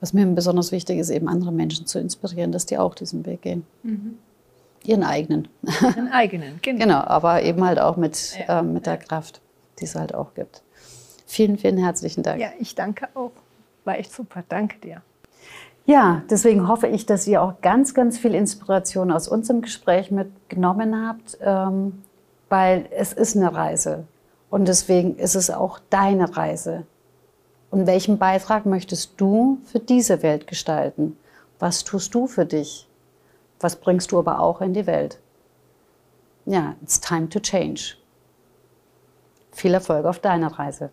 was 0.00 0.12
mir 0.12 0.26
besonders 0.26 0.72
wichtig 0.72 0.98
ist, 0.98 1.10
eben 1.10 1.28
andere 1.28 1.52
Menschen 1.52 1.86
zu 1.86 1.98
inspirieren, 1.98 2.52
dass 2.52 2.66
die 2.66 2.78
auch 2.78 2.94
diesen 2.94 3.26
Weg 3.26 3.42
gehen. 3.42 3.64
Mhm. 3.82 4.18
Ihren 4.84 5.02
eigenen. 5.02 5.48
Ihren 5.82 6.08
eigenen, 6.08 6.58
genau. 6.62 6.78
genau, 6.84 7.00
aber 7.00 7.42
eben 7.42 7.64
halt 7.64 7.78
auch 7.78 7.96
mit, 7.96 8.38
ja. 8.38 8.60
äh, 8.60 8.62
mit 8.62 8.86
der 8.86 8.96
Kraft, 8.96 9.40
die 9.80 9.84
es 9.84 9.94
halt 9.94 10.14
auch 10.14 10.34
gibt. 10.34 10.62
Vielen, 11.26 11.58
vielen 11.58 11.78
herzlichen 11.78 12.22
Dank. 12.22 12.40
Ja, 12.40 12.48
ich 12.58 12.74
danke 12.74 13.08
auch. 13.14 13.32
War 13.84 13.98
echt 13.98 14.12
super. 14.12 14.44
Danke 14.48 14.78
dir. 14.78 15.02
Ja, 15.84 16.22
deswegen 16.30 16.68
hoffe 16.68 16.86
ich, 16.86 17.06
dass 17.06 17.26
ihr 17.26 17.42
auch 17.42 17.60
ganz, 17.60 17.94
ganz 17.94 18.18
viel 18.18 18.34
Inspiration 18.34 19.10
aus 19.10 19.26
unserem 19.26 19.62
Gespräch 19.62 20.10
mitgenommen 20.10 21.06
habt, 21.06 21.38
ähm, 21.40 22.02
weil 22.48 22.86
es 22.90 23.12
ist 23.12 23.36
eine 23.36 23.54
Reise. 23.54 24.04
Und 24.50 24.68
deswegen 24.68 25.16
ist 25.16 25.34
es 25.34 25.50
auch 25.50 25.80
deine 25.90 26.36
Reise. 26.36 26.86
Und 27.70 27.86
welchen 27.86 28.18
Beitrag 28.18 28.66
möchtest 28.66 29.20
du 29.20 29.58
für 29.66 29.78
diese 29.78 30.22
Welt 30.22 30.46
gestalten? 30.46 31.18
Was 31.58 31.84
tust 31.84 32.14
du 32.14 32.26
für 32.26 32.46
dich? 32.46 32.88
Was 33.60 33.76
bringst 33.76 34.12
du 34.12 34.18
aber 34.18 34.40
auch 34.40 34.60
in 34.60 34.72
die 34.72 34.86
Welt? 34.86 35.20
Ja, 36.46 36.76
it's 36.82 37.00
time 37.00 37.28
to 37.28 37.40
change. 37.40 37.96
Viel 39.52 39.74
Erfolg 39.74 40.06
auf 40.06 40.18
deiner 40.20 40.58
Reise. 40.58 40.90